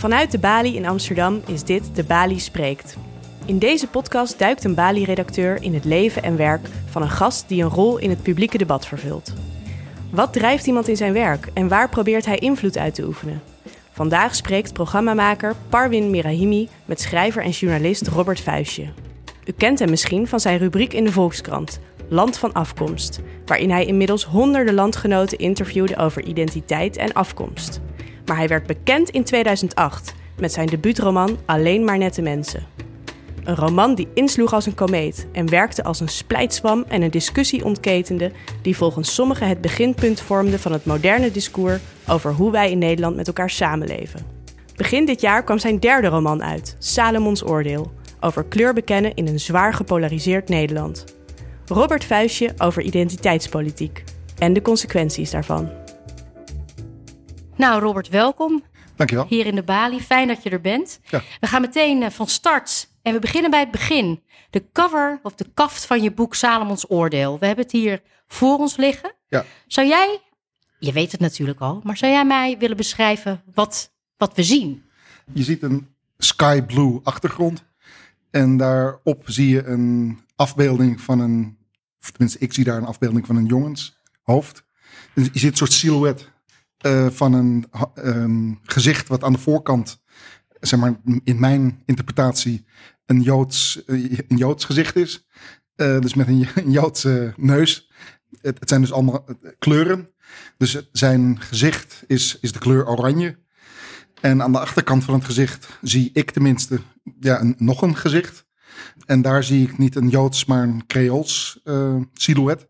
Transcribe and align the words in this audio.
Vanuit 0.00 0.30
de 0.30 0.38
Bali 0.38 0.76
in 0.76 0.86
Amsterdam 0.86 1.40
is 1.46 1.64
dit 1.64 1.94
De 1.94 2.04
Bali 2.04 2.38
Spreekt. 2.38 2.96
In 3.44 3.58
deze 3.58 3.86
podcast 3.86 4.38
duikt 4.38 4.64
een 4.64 4.74
Bali-redacteur 4.74 5.62
in 5.62 5.74
het 5.74 5.84
leven 5.84 6.22
en 6.22 6.36
werk 6.36 6.68
van 6.90 7.02
een 7.02 7.10
gast 7.10 7.48
die 7.48 7.62
een 7.62 7.68
rol 7.68 7.98
in 7.98 8.10
het 8.10 8.22
publieke 8.22 8.58
debat 8.58 8.86
vervult. 8.86 9.32
Wat 10.10 10.32
drijft 10.32 10.66
iemand 10.66 10.88
in 10.88 10.96
zijn 10.96 11.12
werk 11.12 11.48
en 11.54 11.68
waar 11.68 11.88
probeert 11.88 12.26
hij 12.26 12.36
invloed 12.36 12.78
uit 12.78 12.94
te 12.94 13.04
oefenen? 13.04 13.42
Vandaag 13.90 14.34
spreekt 14.34 14.72
programmamaker 14.72 15.54
Parwin 15.68 16.10
Mirahimi 16.10 16.68
met 16.84 17.00
schrijver 17.00 17.42
en 17.42 17.50
journalist 17.50 18.08
Robert 18.08 18.40
Vuistje. 18.40 18.86
U 19.44 19.52
kent 19.52 19.78
hem 19.78 19.90
misschien 19.90 20.26
van 20.26 20.40
zijn 20.40 20.58
rubriek 20.58 20.92
in 20.92 21.04
de 21.04 21.12
Volkskrant, 21.12 21.80
Land 22.08 22.38
van 22.38 22.52
Afkomst, 22.52 23.20
waarin 23.46 23.70
hij 23.70 23.84
inmiddels 23.86 24.24
honderden 24.24 24.74
landgenoten 24.74 25.38
interviewde 25.38 25.96
over 25.96 26.24
identiteit 26.24 26.96
en 26.96 27.12
afkomst. 27.12 27.80
Maar 28.30 28.38
hij 28.38 28.48
werd 28.48 28.66
bekend 28.66 29.10
in 29.10 29.24
2008 29.24 30.14
met 30.38 30.52
zijn 30.52 30.66
debuutroman 30.66 31.38
Alleen 31.46 31.84
maar 31.84 31.98
nette 31.98 32.22
mensen. 32.22 32.66
Een 33.44 33.56
roman 33.56 33.94
die 33.94 34.08
insloeg 34.14 34.52
als 34.52 34.66
een 34.66 34.74
komeet 34.74 35.26
en 35.32 35.50
werkte 35.50 35.84
als 35.84 36.00
een 36.00 36.08
splijtswam 36.08 36.84
en 36.88 37.02
een 37.02 37.10
discussie 37.10 37.64
ontketende 37.64 38.32
die 38.62 38.76
volgens 38.76 39.14
sommigen 39.14 39.48
het 39.48 39.60
beginpunt 39.60 40.20
vormde 40.20 40.58
van 40.58 40.72
het 40.72 40.84
moderne 40.84 41.30
discours 41.30 41.80
over 42.08 42.32
hoe 42.32 42.50
wij 42.50 42.70
in 42.70 42.78
Nederland 42.78 43.16
met 43.16 43.26
elkaar 43.26 43.50
samenleven. 43.50 44.26
Begin 44.76 45.04
dit 45.04 45.20
jaar 45.20 45.44
kwam 45.44 45.58
zijn 45.58 45.78
derde 45.78 46.08
roman 46.08 46.42
uit, 46.42 46.76
Salomons 46.78 47.44
Oordeel, 47.44 47.92
over 48.20 48.44
kleur 48.44 48.74
bekennen 48.74 49.14
in 49.14 49.26
een 49.26 49.40
zwaar 49.40 49.74
gepolariseerd 49.74 50.48
Nederland. 50.48 51.04
Robert 51.66 52.04
Vuistje 52.04 52.54
over 52.58 52.82
identiteitspolitiek 52.82 54.04
en 54.38 54.52
de 54.52 54.62
consequenties 54.62 55.30
daarvan. 55.30 55.79
Nou, 57.60 57.80
Robert, 57.80 58.08
welkom. 58.08 58.62
Dankjewel. 58.96 59.26
Hier 59.28 59.46
in 59.46 59.54
de 59.54 59.62
Bali. 59.62 60.00
Fijn 60.00 60.28
dat 60.28 60.42
je 60.42 60.50
er 60.50 60.60
bent. 60.60 61.00
Ja. 61.10 61.22
We 61.40 61.46
gaan 61.46 61.60
meteen 61.60 62.02
eh, 62.02 62.10
van 62.10 62.26
start. 62.26 62.90
En 63.02 63.12
we 63.12 63.18
beginnen 63.18 63.50
bij 63.50 63.60
het 63.60 63.70
begin. 63.70 64.22
De 64.50 64.64
cover 64.72 65.20
of 65.22 65.34
de 65.34 65.46
kaft 65.54 65.84
van 65.84 66.02
je 66.02 66.12
boek 66.12 66.34
Salomons 66.34 66.90
Oordeel. 66.90 67.38
We 67.38 67.46
hebben 67.46 67.64
het 67.64 67.72
hier 67.72 68.02
voor 68.26 68.58
ons 68.58 68.76
liggen. 68.76 69.14
Ja. 69.28 69.44
Zou 69.66 69.86
jij, 69.86 70.20
je 70.78 70.92
weet 70.92 71.12
het 71.12 71.20
natuurlijk 71.20 71.60
al, 71.60 71.80
maar 71.84 71.96
zou 71.96 72.12
jij 72.12 72.24
mij 72.24 72.58
willen 72.58 72.76
beschrijven 72.76 73.42
wat, 73.54 73.92
wat 74.16 74.34
we 74.34 74.42
zien? 74.42 74.82
Je 75.32 75.42
ziet 75.42 75.62
een 75.62 75.88
sky 76.18 76.62
blue 76.62 77.00
achtergrond. 77.02 77.64
En 78.30 78.56
daarop 78.56 79.22
zie 79.24 79.48
je 79.48 79.64
een 79.64 80.20
afbeelding 80.36 81.00
van 81.00 81.18
een, 81.18 81.58
of 82.00 82.10
tenminste 82.10 82.38
ik 82.38 82.52
zie 82.52 82.64
daar 82.64 82.76
een 82.76 82.84
afbeelding 82.84 83.26
van 83.26 83.36
een 83.36 83.46
jongenshoofd. 83.46 84.64
Dus 85.14 85.28
je 85.32 85.38
ziet 85.38 85.50
een 85.50 85.56
soort 85.56 85.72
silhouet 85.72 86.30
eh, 86.80 87.06
van 87.10 87.32
een, 87.32 87.66
gezicht 88.62 89.08
wat 89.08 89.24
aan 89.24 89.32
de 89.32 89.38
voorkant, 89.38 90.02
zeg 90.60 90.80
maar 90.80 91.00
in 91.24 91.40
mijn 91.40 91.82
interpretatie, 91.86 92.64
een 93.06 93.20
Joods, 93.20 93.84
eh, 93.84 94.18
een 94.28 94.36
Joods 94.36 94.64
gezicht 94.64 94.96
is. 94.96 95.26
Eh, 95.74 96.00
dus 96.00 96.14
met 96.14 96.28
een, 96.28 96.48
een 96.54 96.70
Joodse 96.70 97.34
neus. 97.36 97.90
Het, 98.40 98.60
het 98.60 98.68
zijn 98.68 98.80
dus 98.80 98.92
allemaal 98.92 99.24
kleuren. 99.58 100.10
Dus 100.56 100.88
zijn 100.92 101.40
gezicht 101.40 102.04
is, 102.06 102.38
is 102.40 102.52
de 102.52 102.58
kleur 102.58 102.86
oranje. 102.86 103.38
En 104.20 104.42
aan 104.42 104.52
de 104.52 104.60
achterkant 104.60 105.04
van 105.04 105.14
het 105.14 105.24
gezicht 105.24 105.78
zie 105.82 106.10
ik 106.12 106.30
tenminste 106.30 106.80
ja, 107.20 107.40
een, 107.40 107.54
nog 107.58 107.82
een 107.82 107.96
gezicht. 107.96 108.48
En 109.06 109.22
daar 109.22 109.44
zie 109.44 109.68
ik 109.68 109.78
niet 109.78 109.96
een 109.96 110.08
Joods, 110.08 110.44
maar 110.44 110.62
een 110.62 110.86
Creools 110.86 111.60
eh, 111.64 111.96
silhouet. 112.12 112.68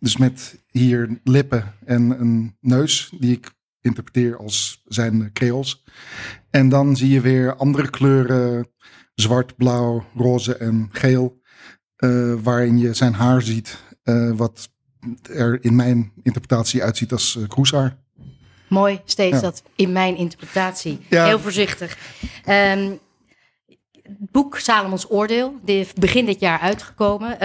Dus 0.00 0.16
met 0.16 0.62
hier 0.70 1.20
lippen 1.24 1.74
en 1.84 2.20
een 2.20 2.56
neus, 2.60 3.12
die 3.18 3.32
ik 3.32 3.50
interpreteer 3.80 4.36
als 4.36 4.82
zijn 4.84 5.32
Creools. 5.32 5.84
En 6.50 6.68
dan 6.68 6.96
zie 6.96 7.08
je 7.10 7.20
weer 7.20 7.56
andere 7.56 7.90
kleuren, 7.90 8.68
zwart, 9.14 9.56
blauw, 9.56 10.04
roze 10.14 10.56
en 10.56 10.88
geel. 10.92 11.36
eh, 11.96 12.32
waarin 12.42 12.78
je 12.78 12.94
zijn 12.94 13.12
haar 13.14 13.42
ziet, 13.42 13.78
eh, 14.02 14.30
wat 14.30 14.68
er 15.22 15.64
in 15.64 15.76
mijn 15.76 16.12
interpretatie 16.22 16.82
uitziet 16.82 17.12
als 17.12 17.34
uh, 17.36 17.48
kroeshaar. 17.48 17.96
Mooi, 18.68 19.00
steeds 19.04 19.34
Ja. 19.36 19.40
dat 19.40 19.62
in 19.76 19.92
mijn 19.92 20.16
interpretatie. 20.16 20.98
Ja. 21.10 21.24
Heel 21.26 21.38
voorzichtig. 21.40 21.98
Ehm, 22.44 22.90
het 24.02 24.30
boek 24.30 24.58
Salomons 24.58 25.10
Oordeel, 25.10 25.60
dit 25.64 25.94
begin 25.94 26.24
dit 26.26 26.40
jaar 26.40 26.58
uitgekomen, 26.60 27.36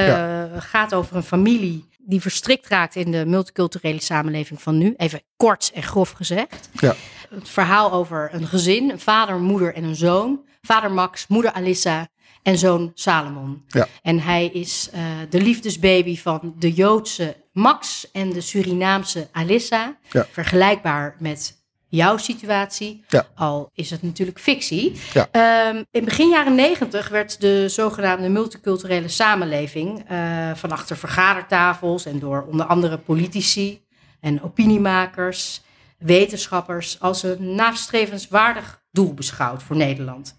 gaat 0.61 0.93
over 0.93 1.15
een 1.15 1.23
familie 1.23 1.85
die 2.05 2.21
verstrikt 2.21 2.67
raakt 2.67 2.95
in 2.95 3.11
de 3.11 3.25
multiculturele 3.25 4.01
samenleving 4.01 4.61
van 4.61 4.77
nu. 4.77 4.93
Even 4.97 5.21
kort 5.35 5.71
en 5.73 5.83
grof 5.83 6.11
gezegd. 6.11 6.69
Ja. 6.79 6.95
Het 7.29 7.49
verhaal 7.49 7.91
over 7.91 8.29
een 8.33 8.47
gezin, 8.47 8.89
een 8.89 8.99
vader, 8.99 9.39
moeder 9.39 9.73
en 9.73 9.83
een 9.83 9.95
zoon. 9.95 10.45
Vader 10.61 10.91
Max, 10.91 11.27
moeder 11.27 11.51
Alissa 11.51 12.07
en 12.43 12.57
zoon 12.57 12.91
Salomon. 12.93 13.63
Ja. 13.67 13.87
En 14.01 14.19
hij 14.19 14.45
is 14.45 14.89
eh, 14.91 15.01
de 15.29 15.41
liefdesbaby 15.41 16.17
van 16.17 16.55
de 16.59 16.71
Joodse 16.71 17.35
Max 17.51 18.11
en 18.11 18.29
de 18.29 18.41
Surinaamse 18.41 19.27
Alissa. 19.31 19.97
Ja. 20.09 20.27
Vergelijkbaar 20.31 21.15
met 21.19 21.62
jouw 21.95 22.17
situatie, 22.17 23.03
Ja. 23.07 23.27
al 23.35 23.69
is 23.73 23.89
het 23.89 24.01
natuurlijk 24.01 24.39
fictie. 24.39 24.99
Ja. 25.13 25.27
Ehm, 25.31 25.83
in 25.91 26.05
begin 26.05 26.29
jaren 26.29 26.55
negentig 26.55 27.09
werd 27.09 27.41
de 27.41 27.69
zogenaamde 27.69 28.29
multiculturele 28.29 29.07
samenleving 29.07 30.03
eh, 30.07 30.51
van 30.55 30.71
achter 30.71 30.97
vergadertafels 30.97 32.05
en 32.05 32.19
door 32.19 32.45
onder 32.51 32.65
andere 32.65 32.97
politici 32.97 33.81
en 34.19 34.41
opiniemakers, 34.43 35.61
wetenschappers 35.97 36.99
als 36.99 37.23
een 37.23 37.55
nastrevenswaardig 37.55 38.81
doel 38.91 39.13
beschouwd 39.13 39.63
voor 39.63 39.75
Nederland. 39.75 40.35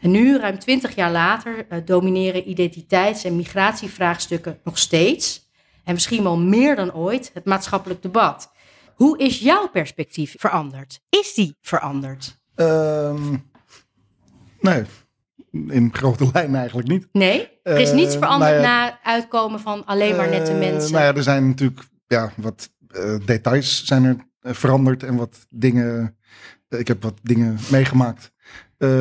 En 0.00 0.10
nu, 0.10 0.38
ruim 0.38 0.58
twintig 0.58 0.94
jaar 0.94 1.10
later, 1.12 1.66
eh, 1.68 1.78
domineren 1.84 2.48
identiteits- 2.50 3.24
en 3.24 3.36
migratievraagstukken 3.36 4.58
nog 4.64 4.78
steeds, 4.78 5.50
en 5.84 5.92
misschien 5.94 6.22
wel 6.22 6.38
meer 6.38 6.76
dan 6.76 6.94
ooit, 6.94 7.30
het 7.34 7.44
maatschappelijk 7.44 8.02
debat. 8.02 8.50
Hoe 8.94 9.18
is 9.18 9.38
jouw 9.38 9.68
perspectief 9.68 10.34
veranderd? 10.38 11.00
Is 11.08 11.34
die 11.34 11.56
veranderd? 11.60 12.40
Ehm, 12.54 13.36
nee, 14.60 14.82
in 15.68 15.88
grote 15.92 16.30
lijnen 16.32 16.56
eigenlijk 16.60 16.88
niet. 16.88 17.08
Nee, 17.12 17.48
er 17.62 17.80
is 17.80 17.92
niets 17.92 18.12
Eh, 18.14 18.18
veranderd 18.20 18.50
nou 18.52 18.62
ja, 18.62 18.68
na 18.68 18.98
uitkomen 19.02 19.60
van 19.60 19.84
alleen 19.86 20.16
maar 20.16 20.28
nette 20.28 20.50
Eh, 20.52 20.58
mensen. 20.58 20.92
Nou 20.92 21.04
ja, 21.04 21.14
er 21.14 21.22
zijn 21.22 21.48
natuurlijk 21.48 21.80
ja, 22.06 22.32
wat 22.36 22.70
eh, 22.88 23.14
details 23.24 23.84
zijn 23.84 24.04
er 24.40 24.54
veranderd 24.54 25.02
en 25.02 25.16
wat 25.16 25.46
dingen. 25.50 26.16
ik 26.68 26.88
heb 26.88 27.02
wat 27.02 27.18
dingen 27.22 27.58
meegemaakt. 27.70 28.30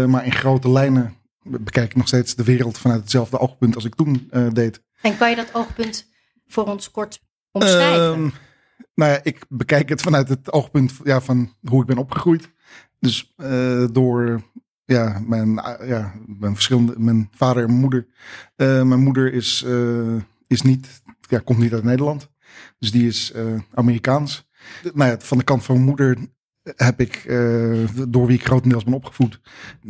Maar 0.08 0.26
in 0.26 0.32
grote 0.32 0.70
lijnen 0.70 1.16
bekijk 1.44 1.90
ik 1.90 1.96
nog 1.96 2.08
steeds 2.08 2.36
de 2.36 2.44
wereld 2.44 2.78
vanuit 2.78 3.02
hetzelfde 3.02 3.40
oogpunt 3.40 3.76
als 3.76 3.86
ik 3.86 3.96
toen 3.96 4.32
deed. 4.54 4.82
En 5.02 5.18
kan 5.18 5.30
je 5.30 5.36
dat 5.36 5.54
oogpunt 5.54 6.08
voor 6.48 6.64
ons 6.66 6.92
kort 6.92 7.22
omschrijven? 7.52 8.34
Nou 8.96 9.12
ja, 9.12 9.20
ik 9.24 9.46
bekijk 9.50 9.90
het 9.90 10.02
vanuit 10.02 10.30
het 10.30 10.52
oogpunt 10.52 10.94
ja, 11.04 11.22
van 11.22 11.54
hoe 11.68 11.82
ik 11.82 11.88
ben 11.88 11.98
opgegroeid. 11.98 12.52
Dus 13.00 13.34
eh, 13.38 13.86
door 13.92 14.42
ja, 14.86 15.22
mijn, 15.28 15.60
ah, 15.60 15.88
ja, 15.88 16.14
mijn 16.26 16.54
verschillende, 16.54 16.94
mijn 16.98 17.30
vader 17.32 17.64
en 17.64 17.74
moeder. 17.74 18.08
Eh, 18.56 18.84
mijn 18.84 19.04
moeder 19.04 19.34
is, 19.34 19.64
eh, 19.64 20.16
is 20.48 20.62
niet, 20.62 21.02
ja, 21.20 21.40
komt 21.40 21.60
niet 21.60 21.74
uit 21.74 21.84
Nederland. 21.84 22.30
Dus 22.80 22.92
die 22.92 23.08
is 23.08 23.32
eh, 23.32 23.46
Amerikaans. 23.74 24.50
Nou 24.94 25.10
ja, 25.10 25.20
van 25.20 25.38
de 25.38 25.44
kant 25.44 25.64
van 25.64 25.76
mijn 25.76 25.88
moeder 25.88 26.18
heb 26.64 27.00
ik, 27.00 27.16
eh, 27.16 27.88
door 28.08 28.28
wie 28.28 28.38
ik 28.38 28.46
grotendeels 28.46 28.84
ben 28.84 28.94
opgevoed, 28.94 29.40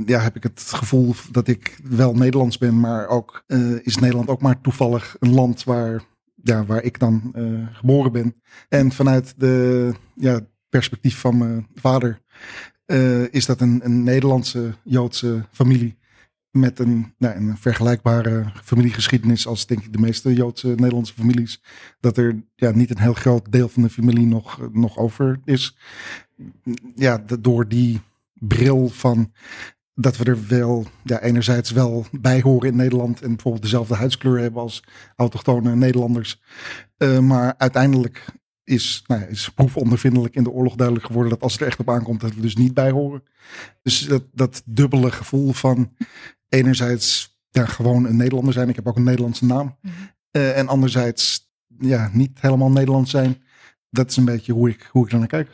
ja, 0.05 0.19
heb 0.19 0.35
ik 0.35 0.43
het 0.43 0.61
gevoel 0.61 1.15
dat 1.31 1.47
ik 1.47 1.77
wel 1.83 2.13
Nederlands 2.13 2.57
ben, 2.57 2.79
maar 2.79 3.07
ook 3.07 3.43
eh, 3.47 3.85
is 3.85 3.97
Nederland 3.97 4.29
ook 4.29 4.41
maar 4.41 4.61
toevallig 4.61 5.15
een 5.19 5.33
land 5.33 5.63
waar, 5.63 6.01
ja, 6.43 6.65
waar 6.65 6.83
ik 6.83 6.99
dan 6.99 7.31
eh, 7.33 7.75
geboren 7.77 8.11
ben. 8.11 8.41
En 8.69 8.91
vanuit 8.91 9.33
de 9.37 9.93
ja, 10.15 10.39
perspectief 10.69 11.19
van 11.19 11.37
mijn 11.37 11.67
vader 11.75 12.21
eh, 12.85 13.33
is 13.33 13.45
dat 13.45 13.61
een, 13.61 13.79
een 13.83 14.03
Nederlandse 14.03 14.73
Joodse 14.83 15.45
familie 15.51 15.99
met 16.51 16.79
een, 16.79 17.13
nou, 17.17 17.35
een 17.35 17.57
vergelijkbare 17.57 18.51
familiegeschiedenis 18.63 19.47
als 19.47 19.65
denk 19.65 19.83
ik 19.83 19.93
de 19.93 19.99
meeste 19.99 20.33
Joodse 20.33 20.67
Nederlandse 20.67 21.13
families. 21.13 21.61
Dat 21.99 22.17
er 22.17 22.43
ja, 22.55 22.71
niet 22.71 22.89
een 22.89 22.99
heel 22.99 23.13
groot 23.13 23.51
deel 23.51 23.69
van 23.69 23.83
de 23.83 23.89
familie 23.89 24.25
nog, 24.25 24.69
nog 24.71 24.97
over 24.97 25.39
is. 25.45 25.77
Ja, 26.95 27.23
door 27.39 27.67
die 27.67 28.01
bril 28.33 28.89
van 28.89 29.31
dat 29.93 30.17
we 30.17 30.23
er 30.23 30.47
wel, 30.47 30.85
ja, 31.03 31.21
enerzijds 31.21 31.71
wel 31.71 32.05
bij 32.11 32.41
horen 32.41 32.69
in 32.69 32.75
Nederland 32.75 33.21
en 33.21 33.27
bijvoorbeeld 33.27 33.63
dezelfde 33.63 33.95
huidskleur 33.95 34.39
hebben 34.39 34.61
als 34.61 34.83
autochtone 35.15 35.75
Nederlanders. 35.75 36.41
Eh, 36.97 37.19
maar 37.19 37.53
uiteindelijk 37.57 38.25
is, 38.63 39.03
nou 39.07 39.21
ja, 39.21 39.27
is 39.27 39.49
proefondervindelijk 39.49 40.35
in 40.35 40.43
de 40.43 40.51
oorlog 40.51 40.75
duidelijk 40.75 41.05
geworden 41.05 41.31
dat 41.31 41.41
als 41.41 41.51
het 41.51 41.61
er 41.61 41.67
echt 41.67 41.79
op 41.79 41.89
aankomt, 41.89 42.21
dat 42.21 42.35
we 42.35 42.41
dus 42.41 42.55
niet 42.55 42.73
bij 42.73 42.91
horen. 42.91 43.23
Dus 43.81 43.99
dat, 43.99 44.23
dat 44.31 44.61
dubbele 44.65 45.11
gevoel 45.11 45.51
van 45.51 45.95
enerzijds 46.49 47.39
ja, 47.49 47.65
gewoon 47.65 48.05
een 48.05 48.17
Nederlander 48.17 48.53
zijn. 48.53 48.69
Ik 48.69 48.75
heb 48.75 48.87
ook 48.87 48.95
een 48.95 49.03
Nederlandse 49.03 49.45
naam. 49.45 49.77
Mhm. 49.81 49.93
Eh, 50.31 50.57
en 50.57 50.67
anderzijds 50.67 51.51
ja, 51.79 52.09
niet 52.13 52.41
helemaal 52.41 52.71
Nederlands 52.71 53.11
zijn. 53.11 53.43
Dat 53.89 54.09
is 54.09 54.17
een 54.17 54.25
beetje 54.25 54.53
hoe 54.53 54.69
ik, 54.69 54.89
hoe 54.91 55.05
ik 55.05 55.11
er 55.11 55.19
naar 55.19 55.27
kijk. 55.27 55.49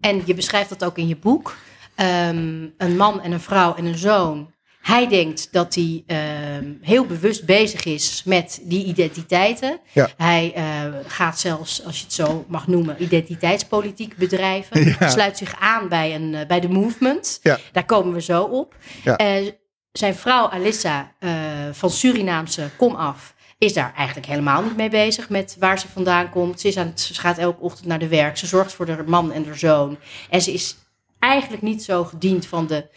En 0.00 0.22
je 0.24 0.34
beschrijft 0.34 0.68
dat 0.68 0.84
ook 0.84 0.98
in 0.98 1.08
je 1.08 1.16
boek. 1.16 1.56
Ehm, 1.94 2.66
een 2.76 2.96
man 2.96 3.20
en 3.22 3.32
een 3.32 3.40
vrouw 3.40 3.74
en 3.74 3.84
een 3.84 3.98
zoon. 3.98 4.52
Hij 4.82 5.08
denkt 5.08 5.48
dat 5.52 5.74
hij 5.74 6.02
ehm, 6.06 6.72
heel 6.80 7.06
bewust 7.06 7.44
bezig 7.44 7.84
is 7.84 8.22
met 8.24 8.60
die 8.62 8.84
identiteiten. 8.84 9.80
Ja. 9.92 10.08
Hij 10.16 10.52
eh, 10.54 10.64
gaat 11.06 11.38
zelfs, 11.38 11.84
als 11.84 11.98
je 11.98 12.04
het 12.04 12.12
zo 12.12 12.44
mag 12.48 12.66
noemen, 12.66 13.02
identiteitspolitiek 13.02 14.16
bedrijven. 14.16 14.80
Ja. 15.00 15.08
Sluit 15.08 15.38
zich 15.38 15.54
aan 15.60 15.88
bij, 15.88 16.14
een, 16.14 16.34
eh, 16.34 16.46
bij 16.46 16.60
de 16.60 16.68
movement. 16.68 17.40
Ja. 17.42 17.58
Daar 17.72 17.84
komen 17.84 18.12
we 18.12 18.22
zo 18.22 18.42
op. 18.42 18.76
Eh, 19.04 19.36
zijn 19.92 20.14
vrouw 20.14 20.48
Alissa 20.48 21.12
van 21.72 21.90
Surinaamse 21.90 22.70
kom 22.76 22.94
af 22.94 23.34
is 23.58 23.72
daar 23.72 23.92
eigenlijk 23.96 24.26
helemaal 24.26 24.62
niet 24.62 24.76
mee 24.76 24.90
bezig 24.90 25.28
met 25.28 25.56
waar 25.58 25.78
ze 25.78 25.88
vandaan 25.88 26.30
komt. 26.30 26.60
Ze, 26.60 26.68
is 26.68 26.76
aan 26.76 26.86
het, 26.86 27.00
ze 27.00 27.20
gaat 27.20 27.38
elke 27.38 27.60
ochtend 27.60 27.86
naar 27.86 27.98
de 27.98 28.08
werk. 28.08 28.36
Ze 28.36 28.46
zorgt 28.46 28.72
voor 28.72 28.88
haar 28.88 29.04
man 29.08 29.32
en 29.32 29.44
haar 29.44 29.58
zoon. 29.58 29.98
En 30.30 30.42
ze 30.42 30.52
is 30.52 30.76
eigenlijk 31.22 31.62
niet 31.62 31.82
zo 31.82 32.04
gediend 32.04 32.46
van 32.46 32.66
de 32.66 32.88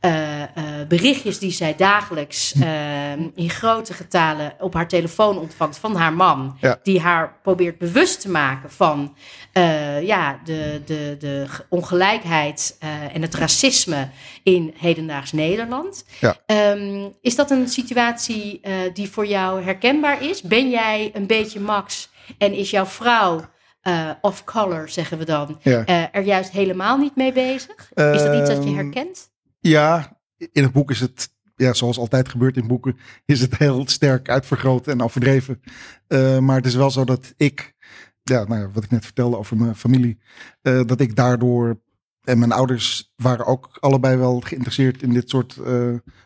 eh, 0.00 0.42
eh, 0.42 0.48
berichtjes 0.88 1.38
die 1.38 1.50
zij 1.50 1.74
dagelijks 1.76 2.54
eh, 2.54 3.12
in 3.12 3.50
grote 3.50 3.92
getalen 3.92 4.52
op 4.58 4.74
haar 4.74 4.88
telefoon 4.88 5.38
ontvangt 5.38 5.78
van 5.78 5.96
haar 5.96 6.12
man. 6.12 6.56
Ja. 6.60 6.78
Die 6.82 7.00
haar 7.00 7.38
probeert 7.42 7.78
bewust 7.78 8.20
te 8.20 8.30
maken 8.30 8.70
van 8.70 9.16
eh, 9.52 10.02
ja, 10.02 10.40
de, 10.44 10.82
de, 10.84 11.16
de 11.18 11.46
ongelijkheid 11.68 12.76
en 13.12 13.22
het 13.22 13.34
racisme 13.34 14.08
in 14.42 14.74
hedendaags 14.76 15.32
Nederland. 15.32 16.04
Ja. 16.20 16.36
Ehm, 16.46 17.08
is 17.20 17.36
dat 17.36 17.50
een 17.50 17.68
situatie 17.68 18.60
die 18.92 19.10
voor 19.10 19.26
jou 19.26 19.62
herkenbaar 19.62 20.22
is? 20.22 20.42
Ben 20.42 20.70
jij 20.70 21.10
een 21.14 21.26
beetje 21.26 21.60
Max 21.60 22.10
en 22.38 22.52
is 22.52 22.70
jouw 22.70 22.86
vrouw 22.86 23.44
eh 23.80 24.10
of 24.20 24.44
color, 24.44 24.88
zeggen 24.88 25.18
we 25.18 25.24
dan, 25.24 25.58
Ja. 25.62 25.84
eh, 25.84 26.04
er 26.12 26.22
juist 26.22 26.50
helemaal 26.50 26.96
niet 26.98 27.16
mee 27.16 27.32
bezig? 27.32 27.90
Is 27.94 28.22
dat 28.22 28.34
iets 28.34 28.48
dat 28.48 28.62
je 28.64 28.68
Ehm, 28.70 28.74
herkent? 28.74 29.30
Ja, 29.60 30.18
in 30.52 30.62
het 30.62 30.72
boek 30.72 30.90
is 30.90 31.00
het, 31.00 31.28
ja, 31.56 31.72
zoals 31.72 31.98
altijd 31.98 32.28
gebeurt 32.28 32.56
in 32.56 32.66
boeken, 32.66 32.98
is 33.24 33.40
het 33.40 33.56
heel 33.58 33.88
sterk 33.88 34.28
uitvergroot 34.28 34.86
en 34.86 35.02
overdreven. 35.02 35.60
Eh, 36.06 36.38
maar 36.38 36.56
het 36.56 36.66
is 36.66 36.74
wel 36.74 36.90
zo 36.90 37.04
dat 37.04 37.32
ik, 37.36 37.74
ja, 38.22 38.44
nou 38.44 38.60
ja, 38.60 38.70
wat 38.70 38.84
ik 38.84 38.90
net 38.90 39.04
vertelde 39.04 39.36
over 39.38 39.56
mijn 39.56 39.74
familie, 39.76 40.18
dat 40.62 41.00
ik 41.00 41.16
daardoor, 41.16 41.80
en 42.24 42.38
mijn 42.38 42.52
ouders 42.52 43.12
waren 43.16 43.46
ook 43.46 43.76
allebei 43.80 44.16
wel 44.16 44.40
geïnteresseerd 44.40 45.02
in 45.02 45.12
dit 45.12 45.30
soort 45.30 45.56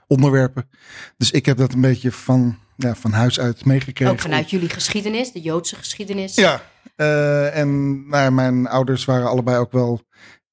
onderwerpen. 0.07 0.69
Dus 1.17 1.31
ik 1.31 1.47
heb 1.47 1.57
dat 1.57 1.73
een 1.73 1.81
beetje 1.81 2.13
van, 2.13 2.59
ja, 2.77 2.95
van 2.95 3.13
huis 3.13 3.41
uit 3.41 3.65
meegekregen. 3.65 4.13
Ook 4.15 4.21
vanuit 4.21 4.51
jullie 4.51 4.69
geschiedenis, 4.69 5.33
de 5.33 5.41
Joodse 5.41 5.77
geschiedenis. 5.77 6.35
Ja, 6.35 6.63
eh, 6.97 7.57
en 7.57 8.01
nou 8.09 8.33
mijn 8.33 8.67
ouders 8.67 9.05
waren 9.05 9.29
allebei 9.29 9.59
ook 9.59 9.73
wel 9.73 10.01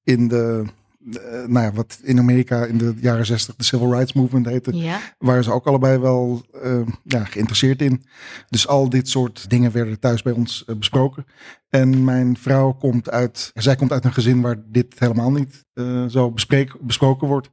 in 0.02 0.28
de, 0.28 0.64
eh, 1.12 1.46
nou 1.46 1.64
ja, 1.64 1.72
wat 1.72 1.98
in 2.02 2.18
Amerika 2.18 2.64
in 2.64 2.78
de 2.78 2.94
jaren 3.00 3.26
zestig 3.26 3.56
de 3.56 3.64
Civil 3.64 3.92
Rights 3.92 4.12
Movement 4.12 4.46
heette, 4.46 4.76
Ja. 4.76 5.00
waren 5.18 5.44
ze 5.44 5.52
ook 5.52 5.66
allebei 5.66 5.98
wel 5.98 6.42
eh, 6.62 6.80
ja, 7.04 7.24
geïnteresseerd 7.24 7.82
in. 7.82 8.04
Dus 8.48 8.66
al 8.68 8.88
dit 8.88 9.08
soort 9.08 9.50
dingen 9.50 9.72
werden 9.72 9.98
thuis 10.00 10.22
bij 10.22 10.32
ons 10.32 10.64
besproken. 10.78 11.26
En 11.68 12.04
mijn 12.04 12.36
vrouw 12.36 12.72
komt 12.72 13.10
uit, 13.10 13.50
zij 13.54 13.76
komt 13.76 13.92
uit 13.92 14.04
een 14.04 14.12
gezin 14.12 14.40
waar 14.40 14.62
dit 14.66 14.98
helemaal 14.98 15.32
niet 15.32 15.64
zo 16.08 16.30
bespreek, 16.30 16.80
besproken 16.80 17.28
wordt. 17.28 17.50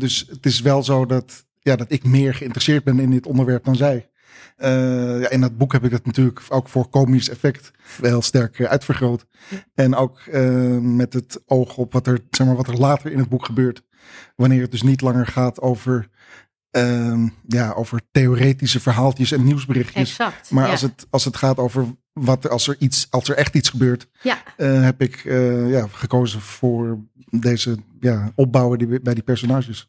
Dus 0.00 0.26
het 0.30 0.46
is 0.46 0.60
wel 0.60 0.82
zo 0.82 1.06
dat, 1.06 1.46
ja, 1.58 1.76
dat 1.76 1.92
ik 1.92 2.04
meer 2.04 2.34
geïnteresseerd 2.34 2.84
ben 2.84 2.98
in 2.98 3.10
dit 3.10 3.26
onderwerp 3.26 3.64
dan 3.64 3.76
zij. 3.76 4.08
Eh, 4.58 5.20
ja, 5.20 5.30
in 5.30 5.40
dat 5.40 5.56
boek 5.56 5.72
heb 5.72 5.84
ik 5.84 5.90
het 5.90 6.06
natuurlijk 6.06 6.42
ook 6.48 6.68
voor 6.68 6.88
komisch 6.88 7.28
effect 7.28 7.70
heel 8.02 8.22
sterk 8.22 8.58
eh, 8.58 8.66
uitvergroot. 8.66 9.26
En 9.74 9.94
ook 9.94 10.18
eh, 10.20 10.78
met 10.78 11.12
het 11.12 11.42
oog 11.46 11.76
op 11.76 11.92
wat 11.92 12.06
er, 12.06 12.18
zeg 12.30 12.46
maar, 12.46 12.56
wat 12.56 12.68
er 12.68 12.78
later 12.78 13.12
in 13.12 13.18
het 13.18 13.28
boek 13.28 13.44
gebeurt. 13.44 13.82
Wanneer 14.36 14.60
het 14.60 14.70
dus 14.70 14.82
niet 14.82 15.00
langer 15.00 15.26
gaat 15.26 15.60
over, 15.60 16.08
ehm, 16.70 17.28
ja, 17.46 17.72
over 17.72 18.00
theoretische 18.10 18.80
verhaaltjes 18.80 19.32
en 19.32 19.44
nieuwsberichtjes. 19.44 20.10
Exact. 20.10 20.50
Maar 20.50 20.64
ja. 20.64 20.70
als, 20.70 20.82
het, 20.82 21.06
als 21.10 21.24
het 21.24 21.36
gaat 21.36 21.58
over 21.58 21.86
wat 22.12 22.48
als 22.48 22.68
er, 22.68 22.76
iets, 22.78 23.06
als 23.10 23.28
er 23.28 23.36
echt 23.36 23.54
iets 23.54 23.68
gebeurt, 23.68 24.08
Ja. 24.22 24.38
heb 24.56 25.02
ik 25.02 25.22
ja, 25.68 25.86
gekozen 25.90 26.40
voor 26.40 26.98
deze 27.30 27.78
ja, 28.00 28.32
opbouwen 28.34 28.78
die, 28.78 29.00
bij 29.00 29.14
die 29.14 29.22
personages. 29.22 29.88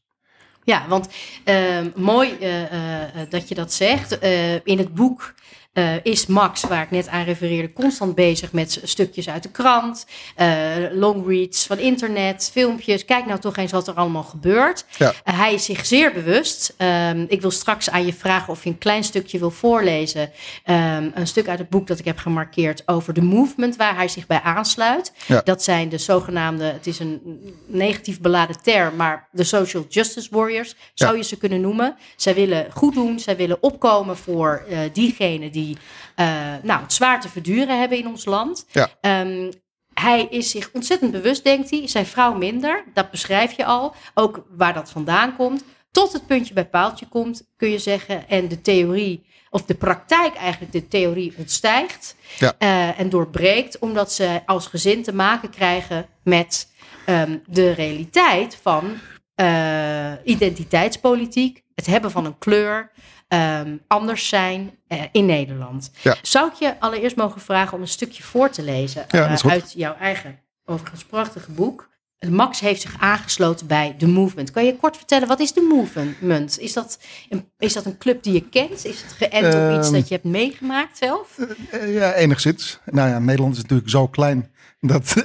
Ja, 0.63 0.87
want 0.87 1.07
ehm, 1.43 1.89
mooi 1.95 2.37
eh, 2.39 2.63
eh, 2.63 3.21
eh, 3.21 3.29
dat 3.29 3.49
je 3.49 3.55
dat 3.55 3.73
zegt. 3.73 4.19
In 4.63 4.77
het 4.77 4.93
boek 4.93 5.33
eh, 5.79 5.93
is 6.03 6.25
Max, 6.25 6.63
waar 6.63 6.81
ik 6.83 6.91
net 6.91 7.07
aan 7.07 7.23
refereerde, 7.23 7.73
constant 7.73 8.15
bezig 8.15 8.51
met 8.51 8.81
stukjes 8.83 9.29
uit 9.29 9.43
de 9.43 9.49
krant, 9.49 10.05
eh 10.35 10.47
longreads 10.91 11.65
van 11.65 11.77
internet, 11.77 12.49
filmpjes. 12.53 13.05
Kijk 13.05 13.25
nou 13.25 13.39
toch 13.39 13.57
eens 13.57 13.71
wat 13.71 13.87
er 13.87 13.93
allemaal 13.93 14.23
gebeurt. 14.23 14.85
Ja. 14.97 15.13
Eh, 15.23 15.39
hij 15.39 15.53
is 15.53 15.65
zich 15.65 15.85
zeer 15.85 16.13
bewust. 16.13 16.73
Ehm, 16.77 17.25
ik 17.27 17.41
wil 17.41 17.51
straks 17.51 17.89
aan 17.89 18.05
je 18.05 18.13
vragen 18.13 18.53
of 18.53 18.63
je 18.63 18.69
een 18.69 18.77
klein 18.77 19.03
stukje 19.03 19.39
wil 19.39 19.51
voorlezen. 19.51 20.31
Ehm, 20.63 21.09
een 21.13 21.27
stuk 21.27 21.47
uit 21.47 21.59
het 21.59 21.69
boek 21.69 21.87
dat 21.87 21.99
ik 21.99 22.05
heb 22.05 22.17
gemarkeerd 22.17 22.83
over 22.85 23.13
de 23.13 23.21
movement 23.21 23.75
waar 23.75 23.95
hij 23.95 24.07
zich 24.07 24.27
bij 24.27 24.41
aansluit. 24.41 25.11
Ja. 25.27 25.41
Dat 25.43 25.63
zijn 25.63 25.89
de 25.89 25.97
zogenaamde, 25.97 26.63
het 26.63 26.87
is 26.87 26.99
een 26.99 27.21
negatief 27.65 28.19
beladen 28.21 28.61
term, 28.61 28.95
maar 28.95 29.27
de 29.31 29.43
social 29.43 29.85
justice 29.89 30.27
warriors 30.31 30.75
zou 30.93 31.11
Ja. 31.11 31.17
je 31.17 31.23
ze 31.23 31.37
kunnen 31.37 31.61
noemen. 31.61 31.95
Zij 32.15 32.35
willen 32.35 32.67
goed 32.73 32.93
doen, 32.93 33.19
zij 33.19 33.35
willen 33.37 33.63
opkomen 33.63 34.17
voor 34.17 34.63
diegenen 34.93 35.51
die 35.51 35.68
eh, 36.15 36.27
nou, 36.63 36.81
het 36.81 36.93
zwaar 36.93 37.21
te 37.21 37.29
verduren 37.29 37.79
hebben 37.79 37.97
in 37.97 38.07
ons 38.07 38.25
land. 38.25 38.65
Ja. 38.71 38.89
Ehm, 39.01 39.51
hij 39.93 40.27
is 40.29 40.49
zich 40.49 40.69
ontzettend 40.73 41.11
bewust, 41.11 41.43
denkt 41.43 41.69
hij. 41.69 41.87
Zijn 41.87 42.05
vrouw 42.05 42.33
minder, 42.33 42.83
dat 42.93 43.11
beschrijf 43.11 43.51
je 43.51 43.65
al. 43.65 43.95
Ook 44.13 44.45
waar 44.49 44.73
dat 44.73 44.89
vandaan 44.89 45.35
komt. 45.35 45.63
Tot 45.91 46.13
het 46.13 46.27
puntje 46.27 46.53
bij 46.53 46.65
paaltje 46.65 47.07
komt, 47.07 47.43
kun 47.57 47.69
je 47.69 47.79
zeggen. 47.79 48.27
En 48.29 48.47
de 48.47 48.61
theorie, 48.61 49.25
of 49.49 49.65
de 49.65 49.75
praktijk 49.75 50.35
eigenlijk, 50.35 50.71
de 50.71 50.87
theorie 50.87 51.33
ontstijgt. 51.37 52.15
Ja. 52.37 52.55
eh, 52.57 52.99
en 52.99 53.09
doorbreekt, 53.09 53.79
omdat 53.79 54.13
ze 54.13 54.41
als 54.45 54.67
gezin 54.67 55.03
te 55.03 55.13
maken 55.13 55.49
krijgen 55.49 56.05
met 56.23 56.67
ehm, 57.05 57.37
de 57.45 57.71
realiteit 57.71 58.57
van 58.61 58.97
eh, 59.35 60.11
identiteitspolitiek. 60.23 61.63
Het 61.75 61.85
hebben 61.85 62.11
van 62.11 62.25
een 62.25 62.37
kleur. 62.37 62.91
Ehm, 63.29 63.77
anders 63.87 64.27
zijn 64.27 64.71
eh, 64.87 65.01
in 65.11 65.25
Nederland. 65.25 65.91
Ja. 66.01 66.15
Zou 66.21 66.47
ik 66.47 66.53
je 66.53 66.79
allereerst 66.79 67.15
mogen 67.15 67.41
vragen 67.41 67.73
om 67.73 67.81
een 67.81 67.87
stukje 67.87 68.23
voor 68.23 68.49
te 68.49 68.63
lezen 68.63 69.05
Ja, 69.07 69.29
eh, 69.29 69.51
uit 69.51 69.73
jouw 69.73 69.95
eigen, 69.95 70.39
overigens 70.65 71.03
prachtige 71.03 71.51
boek? 71.51 71.87
Max 72.29 72.59
heeft 72.59 72.81
zich 72.81 72.95
aangesloten 72.99 73.67
bij 73.67 73.95
de 73.97 74.07
Movement. 74.07 74.51
Kan 74.51 74.65
je 74.65 74.75
kort 74.75 74.97
vertellen, 74.97 75.27
wat 75.27 75.39
is 75.39 75.53
de 75.53 75.61
Movement? 75.61 76.59
Is 76.59 76.73
dat 76.73 76.99
een, 77.29 77.51
is 77.57 77.73
dat 77.73 77.85
een 77.85 77.97
club 77.97 78.23
die 78.23 78.33
je 78.33 78.49
kent? 78.49 78.85
Is 78.85 79.01
het 79.01 79.11
geënt 79.11 79.53
op 79.55 79.77
iets 79.77 79.87
Ehm, 79.87 79.93
dat 79.93 80.07
je 80.07 80.13
hebt 80.13 80.27
meegemaakt 80.27 80.97
zelf? 80.97 81.37
Eh, 81.71 81.93
ja, 81.93 82.13
enigszins. 82.13 82.79
Nou 82.85 83.09
ja, 83.09 83.19
Nederland 83.19 83.55
is 83.55 83.61
natuurlijk 83.61 83.89
zo 83.89 84.07
klein 84.07 84.51
dat 84.79 85.15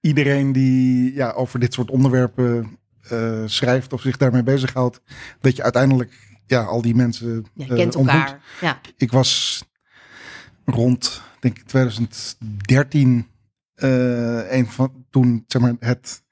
iedereen 0.00 0.52
die 0.52 1.14
ja, 1.14 1.32
over 1.32 1.60
dit 1.60 1.74
soort 1.74 1.90
onderwerpen 1.90 2.78
schrijft 3.46 3.92
of 3.92 4.00
zich 4.00 4.16
daarmee 4.16 4.42
bezighoudt, 4.42 5.00
dat 5.40 5.56
je 5.56 5.62
uiteindelijk 5.62 6.25
ja, 6.46 6.62
al 6.62 6.82
die 6.82 6.94
mensen 6.94 7.46
je 7.54 7.62
eh, 7.64 7.74
kent 7.76 7.96
ontmoet. 7.96 8.14
elkaar. 8.14 8.40
Ja. 8.60 8.80
Ik 8.96 9.12
was 9.12 9.62
rond, 10.64 11.22
denk 11.40 11.58
ik, 11.58 11.64
2013 11.66 13.26
eh, 13.74 14.52
een 14.52 14.66
van 14.66 15.04
toen 15.10 15.44
zeg 15.46 15.62
maar 15.62 15.74
het 15.78 16.22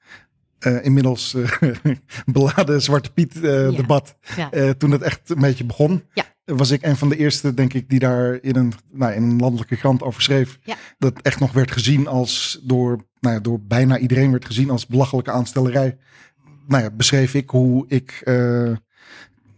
eh, 0.59 0.85
inmiddels 0.85 1.35
beladen 2.25 2.81
Zwarte 2.81 3.11
Piet 3.11 3.33
Ja. 3.41 3.71
debat. 3.71 4.17
Ja. 4.35 4.73
Toen 4.73 4.91
het 4.91 5.01
echt 5.01 5.29
een 5.29 5.39
beetje 5.39 5.65
begon, 5.65 6.03
Ja. 6.13 6.25
was 6.45 6.71
ik 6.71 6.83
een 6.85 6.95
van 6.97 7.09
de 7.09 7.17
eerste, 7.17 7.53
denk 7.53 7.73
ik, 7.73 7.89
die 7.89 7.99
daar 7.99 8.37
in 8.41 8.55
een, 8.55 8.73
nou, 8.91 9.13
in 9.13 9.23
een 9.23 9.37
landelijke 9.39 9.77
krant 9.77 10.01
over 10.03 10.21
schreef. 10.21 10.57
Ja. 10.63 10.75
Dat 10.97 11.21
echt 11.21 11.39
nog 11.39 11.51
werd 11.51 11.71
gezien 11.71 12.07
als 12.07 12.59
door, 12.63 13.07
nou 13.19 13.35
ja, 13.35 13.41
door 13.41 13.61
bijna 13.61 13.97
iedereen 13.97 14.31
werd 14.31 14.45
gezien 14.45 14.69
als 14.69 14.87
belachelijke 14.87 15.31
aanstellerij. 15.31 15.97
Nou 16.67 16.83
ja, 16.83 16.91
beschreef 16.91 17.33
ik 17.33 17.49
hoe 17.49 17.85
ik, 17.87 18.21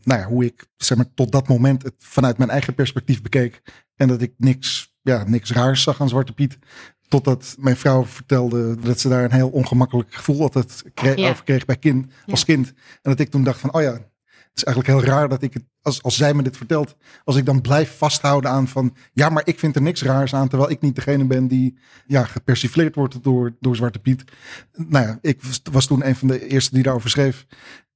nou 0.08 0.22
ja, 0.22 0.28
hoe 0.28 0.46
ik 0.46 0.66
zeg 0.78 0.98
maar, 0.98 1.14
tot 1.14 1.32
dat 1.32 1.48
moment 1.48 1.84
het 1.84 1.96
vanuit 2.00 2.38
mijn 2.38 2.50
eigen 2.50 2.74
perspectief 2.74 3.22
bekeek. 3.22 3.62
En 3.96 4.08
dat 4.08 4.22
ik 4.22 4.34
niks, 4.38 4.96
ja, 5.02 5.24
niks 5.28 5.52
raars 5.52 5.84
zag 5.84 6.02
aan 6.02 6.10
Zwarte 6.10 6.34
Piet. 6.34 6.58
Totdat 7.08 7.56
mijn 7.60 7.78
vrouw 7.78 8.06
vertelde 8.06 8.76
dat 8.76 9.00
ze 9.00 9.10
daar 9.10 9.24
een 9.24 9.32
heel 9.32 9.50
ongemakkelijk 9.50 10.14
gevoel 10.14 10.42
altijd 10.42 10.84
kreeg, 10.94 11.16
Ja. 11.16 11.30
over 11.30 11.44
kreeg 11.44 11.66
bij 11.66 11.78
kind, 11.78 12.14
als 12.26 12.46
kind. 12.46 12.68
En 12.68 13.12
dat 13.12 13.20
ik 13.20 13.30
toen 13.30 13.44
dacht 13.44 13.60
van, 13.60 13.74
oh 13.74 13.82
ja, 13.82 14.00
is 14.58 14.64
eigenlijk 14.64 15.00
heel 15.00 15.14
raar 15.14 15.30
dat 15.30 15.42
ik 15.42 15.54
het, 15.54 15.64
als, 15.82 16.04
als 16.04 16.18
zij 16.18 16.34
me 16.34 16.44
dit 16.44 16.58
vertelt, 16.58 16.96
als 17.24 17.36
ik 17.36 17.46
dan 17.46 17.62
blijf 17.62 17.98
vasthouden 17.98 18.52
aan 18.52 18.68
van, 18.68 18.96
ja, 19.14 19.30
maar 19.30 19.42
ik 19.46 19.60
vind 19.60 19.76
er 19.76 19.82
niks 19.82 20.04
raars 20.04 20.36
aan, 20.36 20.48
terwijl 20.48 20.72
ik 20.72 20.82
niet 20.82 20.96
degene 20.96 21.26
ben 21.26 21.48
die 21.48 21.78
ja, 22.06 22.24
gepersifleerd 22.24 22.96
wordt 22.96 23.24
door, 23.24 23.56
door 23.60 23.76
Zwarte 23.76 24.00
Piet. 24.00 24.24
Nou 24.74 25.06
ja, 25.06 25.18
ik 25.22 25.44
was, 25.72 25.86
toen 25.86 26.08
een 26.08 26.16
van 26.16 26.28
de 26.28 26.48
eerste 26.48 26.74
die 26.74 26.84
daarover 26.84 27.10
schreef. 27.10 27.46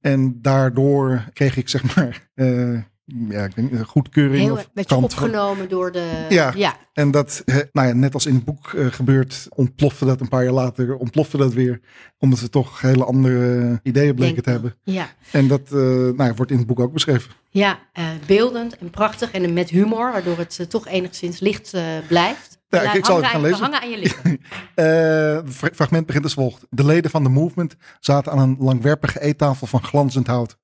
En 0.00 0.38
daardoor 0.42 1.24
kreeg 1.32 1.56
ik 1.56 1.68
zeg 1.68 1.96
maar, 1.96 2.28
eh, 2.34 2.78
ja, 3.04 3.44
ik 3.44 3.54
denk, 3.54 3.86
goedkeuring. 3.86 4.42
Heel 4.42 4.58
of 4.74 4.92
opgenomen 4.92 5.68
door 5.68 5.92
de... 5.92 6.26
Ja. 6.28 6.52
ja. 6.56 6.76
En 6.92 7.10
dat, 7.10 7.42
eh, 7.44 7.56
nou 7.72 7.88
ja, 7.88 7.94
net 7.94 8.14
als 8.14 8.26
in 8.26 8.34
het 8.34 8.44
boek 8.44 8.72
eh, 8.72 8.86
gebeurt, 8.86 9.46
ontplofte 9.54 10.04
dat 10.04 10.20
een 10.20 10.28
paar 10.28 10.44
jaar 10.44 10.52
later, 10.52 10.96
ontplofte 10.96 11.36
dat 11.36 11.52
weer. 11.52 11.80
Omdat 12.18 12.40
we 12.40 12.48
toch 12.48 12.80
hele 12.80 13.04
andere 13.04 13.80
ideeën 13.82 14.14
bleken 14.14 14.42
te 14.42 14.50
hebben. 14.50 14.74
ja. 14.82 15.08
En 15.30 15.48
dat 15.48 15.60
eh, 15.66 15.78
nou 15.78 16.24
ja, 16.24 16.34
wordt 16.34 16.50
in 16.50 16.58
het 16.58 16.66
boek 16.66 16.80
ook 16.80 16.92
beschreven. 16.92 17.30
Ja, 17.52 17.78
eh, 17.92 18.04
beeldend 18.26 18.78
en 18.78 18.90
prachtig 18.90 19.30
en 19.30 19.52
met 19.52 19.70
humor, 19.70 20.12
waardoor 20.12 20.38
het 20.38 20.56
eh, 20.60 20.66
toch 20.66 20.88
enigszins 20.88 21.40
licht 21.40 21.74
eh, 21.74 21.82
blijft. 22.08 22.51
Ja, 22.80 22.82
ik- 22.82 22.92
ik 22.92 23.04
zal 23.04 23.16
het 23.16 23.26
gaan 23.26 23.34
aan- 23.34 23.40
lezen. 23.40 23.58
Hangen 23.60 23.80
aan 23.80 23.90
je 23.90 23.98
lippen. 23.98 24.40
Eh, 24.74 25.38
fragment 25.72 26.06
begint 26.06 26.24
als 26.24 26.34
volgt. 26.34 26.66
De 26.70 26.84
leden 26.84 27.10
van 27.10 27.22
de 27.22 27.28
movement 27.28 27.76
zaten 28.00 28.32
aan 28.32 28.38
een 28.38 28.56
langwerpige 28.58 29.20
eettafel 29.20 29.66
van 29.66 29.82
glanzend 29.82 30.26
hout. 30.26 30.58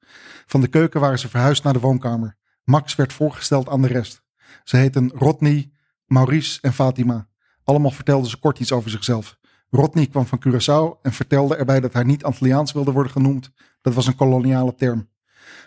Van 0.46 0.60
de 0.60 0.68
keuken 0.68 1.00
waren 1.00 1.18
ze 1.18 1.28
verhuisd 1.28 1.62
naar 1.64 1.72
de 1.72 1.78
woonkamer. 1.80 2.36
Max 2.64 2.94
werd 2.94 3.12
voorgesteld 3.12 3.68
aan 3.68 3.82
de 3.82 3.88
rest. 3.88 4.22
Ze 4.64 4.76
heten 4.76 5.10
Rodney, 5.14 5.70
Maurice 6.06 6.58
en 6.60 6.72
Fatima. 6.72 7.28
Allemaal 7.64 7.90
vertelden 7.90 8.30
ze 8.30 8.36
kort 8.38 8.58
iets 8.58 8.72
over 8.72 8.90
zichzelf. 8.90 9.36
Rodney 9.70 10.06
kwam 10.06 10.26
van 10.26 10.42
Curaçao 10.48 11.00
en 11.02 11.12
vertelde 11.12 11.56
erbij 11.56 11.80
dat 11.80 11.92
hij 11.92 12.02
niet 12.02 12.24
Antilliaans 12.24 12.72
wilde 12.72 12.92
worden 12.92 13.12
genoemd. 13.12 13.50
Dat 13.80 13.94
was 13.94 14.06
een 14.06 14.16
koloniale 14.16 14.74
term. 14.74 15.08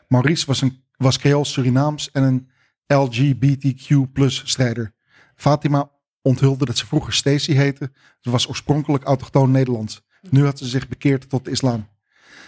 Maurice 0.07 0.45
was, 0.45 0.61
een, 0.61 0.83
was 0.97 1.17
Creools 1.17 1.51
Surinaams 1.51 2.11
en 2.11 2.23
een 2.23 2.49
LGBTQ 2.87 3.95
strijder. 4.43 4.93
Fatima 5.35 5.89
onthulde 6.21 6.65
dat 6.65 6.77
ze 6.77 6.87
vroeger 6.87 7.13
Stacy 7.13 7.53
heette. 7.53 7.91
Ze 8.19 8.29
was 8.29 8.47
oorspronkelijk 8.47 9.03
autochtoon 9.03 9.51
Nederlands. 9.51 10.01
Nu 10.29 10.43
had 10.43 10.57
ze 10.57 10.65
zich 10.65 10.87
bekeerd 10.87 11.29
tot 11.29 11.45
de 11.45 11.51
islam. 11.51 11.87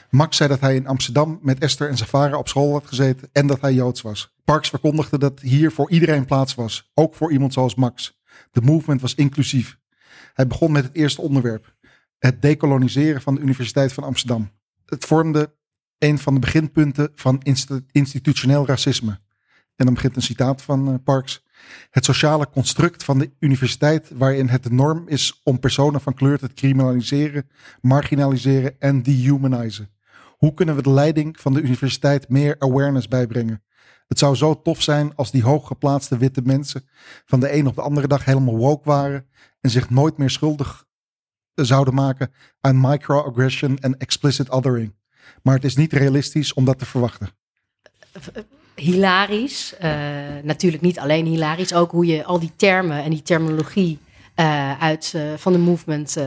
Max 0.09 0.37
zei 0.37 0.49
dat 0.49 0.59
hij 0.59 0.75
in 0.75 0.87
Amsterdam 0.87 1.39
met 1.41 1.59
Esther 1.59 1.89
en 1.89 1.97
Zafara 1.97 2.37
op 2.37 2.47
school 2.47 2.71
had 2.71 2.87
gezeten 2.87 3.29
en 3.31 3.47
dat 3.47 3.61
hij 3.61 3.73
Joods 3.73 4.01
was. 4.01 4.33
Parks 4.43 4.69
verkondigde 4.69 5.17
dat 5.17 5.39
hier 5.39 5.71
voor 5.71 5.91
iedereen 5.91 6.25
plaats 6.25 6.55
was, 6.55 6.91
ook 6.93 7.15
voor 7.15 7.31
iemand 7.31 7.53
zoals 7.53 7.75
Max. 7.75 8.19
De 8.51 8.61
movement 8.61 9.01
was 9.01 9.15
inclusief. 9.15 9.77
Hij 10.33 10.47
begon 10.47 10.71
met 10.71 10.83
het 10.83 10.95
eerste 10.95 11.21
onderwerp: 11.21 11.75
het 12.19 12.41
decoloniseren 12.41 13.21
van 13.21 13.35
de 13.35 13.41
Universiteit 13.41 13.93
van 13.93 14.03
Amsterdam. 14.03 14.51
Het 14.85 15.05
vormde 15.05 15.55
een 15.97 16.19
van 16.19 16.33
de 16.33 16.39
beginpunten 16.39 17.11
van 17.15 17.39
insti- 17.41 17.85
institutioneel 17.91 18.65
racisme. 18.65 19.19
En 19.75 19.85
dan 19.85 19.93
begint 19.93 20.15
een 20.15 20.21
citaat 20.21 20.61
van 20.61 20.87
eh, 20.87 20.93
Parks. 21.03 21.43
Het 21.89 22.05
sociale 22.05 22.49
construct 22.49 23.03
van 23.03 23.19
de 23.19 23.31
universiteit, 23.39 24.11
waarin 24.15 24.47
het 24.47 24.63
de 24.63 24.71
norm 24.71 25.07
is 25.07 25.41
om 25.43 25.59
personen 25.59 26.01
van 26.01 26.13
kleur 26.13 26.37
te 26.37 26.53
criminaliseren, 26.53 27.49
marginaliseren 27.81 28.75
en 28.79 29.03
dehumanizen. 29.03 29.91
Hoe 30.37 30.53
kunnen 30.53 30.75
we 30.75 30.81
de 30.81 30.89
leiding 30.89 31.39
van 31.39 31.53
de 31.53 31.61
universiteit 31.61 32.29
meer 32.29 32.55
awareness 32.59 33.07
bijbrengen? 33.07 33.63
Het 34.07 34.19
zou 34.19 34.35
zo 34.35 34.61
tof 34.61 34.81
zijn 34.81 35.15
als 35.15 35.31
die 35.31 35.43
hooggeplaatste 35.43 36.17
witte 36.17 36.41
mensen 36.41 36.89
van 37.25 37.39
de 37.39 37.53
een 37.53 37.67
op 37.67 37.75
de 37.75 37.81
andere 37.81 38.07
dag 38.07 38.25
helemaal 38.25 38.57
woke 38.57 38.89
waren 38.89 39.27
en 39.61 39.69
zich 39.69 39.89
nooit 39.89 40.17
meer 40.17 40.29
schuldig 40.29 40.85
eh, 41.53 41.65
zouden 41.65 41.93
maken 41.93 42.33
aan 42.61 42.81
microaggression 42.81 43.77
en 43.77 43.97
explicit 43.97 44.49
othering. 44.49 44.95
Maar 45.43 45.55
het 45.55 45.63
is 45.63 45.75
niet 45.75 45.93
realistisch 45.93 46.53
om 46.53 46.65
dat 46.65 46.79
te 46.79 46.85
verwachten. 46.85 47.29
Hilarisch. 48.75 49.75
Eh, 49.79 49.91
natuurlijk 50.43 50.83
niet 50.83 50.99
alleen 50.99 51.25
hilarisch, 51.25 51.73
ook 51.73 51.91
hoe 51.91 52.05
je 52.05 52.23
al 52.23 52.39
die 52.39 52.51
termen 52.55 53.03
en 53.03 53.09
die 53.09 53.21
terminologie 53.21 53.99
eh, 54.35 54.81
uit, 54.81 55.11
eh, 55.15 55.21
van 55.37 55.53
de 55.53 55.59
movement 55.59 56.17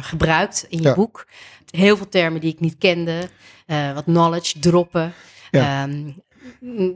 gebruikt 0.00 0.66
in 0.68 0.78
je 0.78 0.88
Ja. 0.88 0.94
boek. 0.94 1.26
Heel 1.70 1.96
veel 1.96 2.08
termen 2.08 2.40
die 2.40 2.52
ik 2.52 2.60
niet 2.60 2.78
kende, 2.78 3.28
wat 3.94 4.04
knowledge, 4.04 4.58
droppen. 4.58 5.12
Ja. 5.50 5.82
Ehm, 5.82 6.10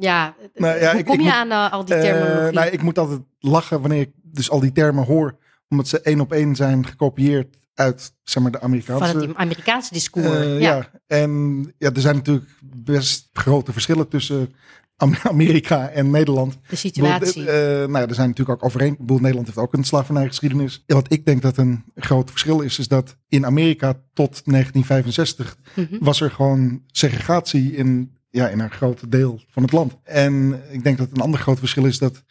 ja, 0.01 0.35
Nou 0.55 0.79
ja, 0.81 0.91
hoe 0.91 0.99
ik- 1.01 1.05
kom 1.05 1.15
ik 1.15 1.21
je 1.21 1.27
moet- 1.27 1.53
aan 1.53 1.71
al 1.71 1.85
die 1.85 2.01
terminologie? 2.01 2.53
nou, 2.53 2.71
ik 2.71 2.83
moet 2.83 2.99
altijd 2.99 3.21
lachen 3.39 3.81
wanneer 3.81 4.01
ik 4.01 4.11
dus 4.23 4.51
al 4.51 4.61
die 4.61 4.73
termen 4.73 5.05
hoor, 5.05 5.37
omdat 5.69 5.89
ze 5.89 6.01
één 6.01 6.21
op 6.21 6.33
één 6.33 6.57
zijn 6.57 6.87
gekopieerd 6.87 7.57
uit 7.75 8.13
zeg 8.23 8.43
maar, 8.43 8.53
de 8.53 8.61
Amerikaanse. 8.61 9.13
van 9.13 9.21
het 9.29 9.37
Amerikaanse 9.37 9.93
discours. 9.93 10.29
Ja. 10.29 10.59
ja. 10.59 10.91
en 11.07 11.63
ja, 11.79 11.91
er 11.93 12.01
zijn 12.01 12.15
natuurlijk 12.17 12.51
best 12.65 13.29
grote 13.33 13.73
verschillen 13.73 14.09
tussen 14.09 14.55
Amerika 15.23 15.89
en 15.89 16.11
Nederland. 16.11 16.59
de 16.69 16.77
situatie. 16.77 17.45
Bedoel, 17.45 17.55
eh, 17.61 17.61
nou 17.79 17.99
ja, 17.99 18.07
er 18.07 18.15
zijn 18.15 18.29
natuurlijk 18.29 18.59
ook 18.59 18.65
overeen. 18.65 18.93
Ik 18.93 18.99
bedoel, 18.99 19.19
Nederland 19.19 19.47
heeft 19.47 19.59
ook 19.59 19.73
een 19.75 19.85
slavernijgeschiedenis. 19.85 20.83
Wat 20.87 21.13
ik 21.13 21.25
denk 21.25 21.43
dat 21.43 21.57
een 21.57 21.85
groot 21.95 22.31
verschil 22.31 22.61
is, 22.61 22.79
is 22.79 22.89
dat 22.89 23.17
in 23.29 23.47
Amerika 23.47 24.01
tot 24.13 24.43
1965 24.45 25.57
Mhm. 25.75 25.97
was 26.01 26.21
er 26.21 26.31
gewoon 26.31 26.83
segregatie 26.87 27.73
in, 27.77 28.13
ja, 28.31 28.49
in 28.49 28.61
een 28.61 28.71
groot 28.71 29.11
deel 29.11 29.41
van 29.49 29.63
het 29.63 29.73
land. 29.73 29.97
En 30.03 30.63
ik 30.71 30.83
denk 30.85 30.99
dat 30.99 31.09
een 31.13 31.21
ander 31.23 31.41
groot 31.41 31.59
verschil 31.59 31.85
is 31.85 31.99
dat 31.99 32.23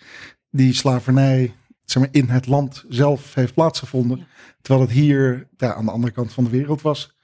die 0.52 0.74
slavernij 0.74 1.54
zeg 1.86 2.04
maar, 2.04 2.12
in 2.12 2.30
het 2.30 2.48
land 2.48 2.84
zelf 2.90 3.34
heeft 3.34 3.54
plaatsgevonden. 3.54 4.18
Ja. 4.18 4.26
Terwijl 4.62 4.86
het 4.86 4.96
hier 4.96 5.48
ja, 5.58 5.74
aan 5.74 5.86
de 5.86 5.92
andere 5.92 6.14
kant 6.14 6.34
van 6.34 6.44
de 6.44 6.50
wereld 6.50 6.82
was. 6.82 7.16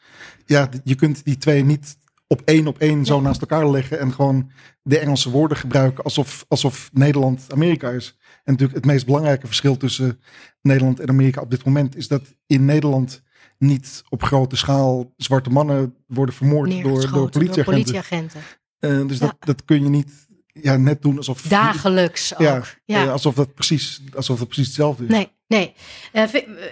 Ja, 0.45 0.69
je 0.83 0.95
kunt 0.95 1.24
die 1.25 1.38
twee 1.38 1.63
niet 1.63 1.98
op 2.31 2.41
één 2.45 2.67
op 2.67 2.77
één 2.77 3.05
zo 3.05 3.21
naast 3.21 3.41
elkaar 3.41 3.69
leggen 3.69 4.00
en 4.00 4.13
gewoon 4.13 4.51
de 4.81 4.97
Engelse 5.00 5.29
woorden 5.29 5.57
gebruiken 5.57 6.03
alsof, 6.03 6.45
alsof 6.47 6.89
Nederland 6.93 7.45
Amerika 7.53 7.89
is. 7.89 8.17
En 8.19 8.51
natuurlijk 8.51 8.77
het 8.77 8.85
meest 8.85 9.05
belangrijke 9.05 9.45
verschil 9.47 9.77
tussen 9.77 10.19
Nederland 10.61 11.00
en 11.00 11.09
Amerika 11.09 11.41
op 11.41 11.51
dit 11.51 11.65
moment 11.65 11.95
is 11.95 12.07
dat 12.07 12.35
in 12.45 12.65
Nederland 12.65 13.21
niet 13.57 14.03
op 14.09 14.23
grote 14.23 14.55
schaal 14.55 15.13
zwarte 15.17 15.50
mannen 15.50 15.95
worden 16.07 16.35
vermoord 16.35 16.71
door, 16.71 16.81
door 17.11 17.29
politieagenten. 17.29 17.63
politieagenten. 17.63 18.39
Eh, 18.79 19.07
dus 19.07 19.17
Ja. 19.19 19.25
dat, 19.25 19.35
dat 19.39 19.65
kun 19.65 19.83
je 19.83 19.89
niet 19.89 20.27
ja, 20.53 20.77
net 20.77 21.01
doen 21.01 21.17
alsof, 21.17 21.41
Dagelijks 21.41 22.34
ook. 22.34 22.39
ja, 22.39 22.63
Ja. 22.86 23.03
eh, 23.03 23.12
alsof, 23.12 23.36
dat 23.36 23.53
precies, 23.53 24.01
alsof 24.15 24.38
dat 24.38 24.48
precies 24.48 24.65
hetzelfde 24.67 25.03
is. 25.03 25.10
Nee, 25.10 25.27
nee. 25.48 25.74
Eh, 26.12 26.24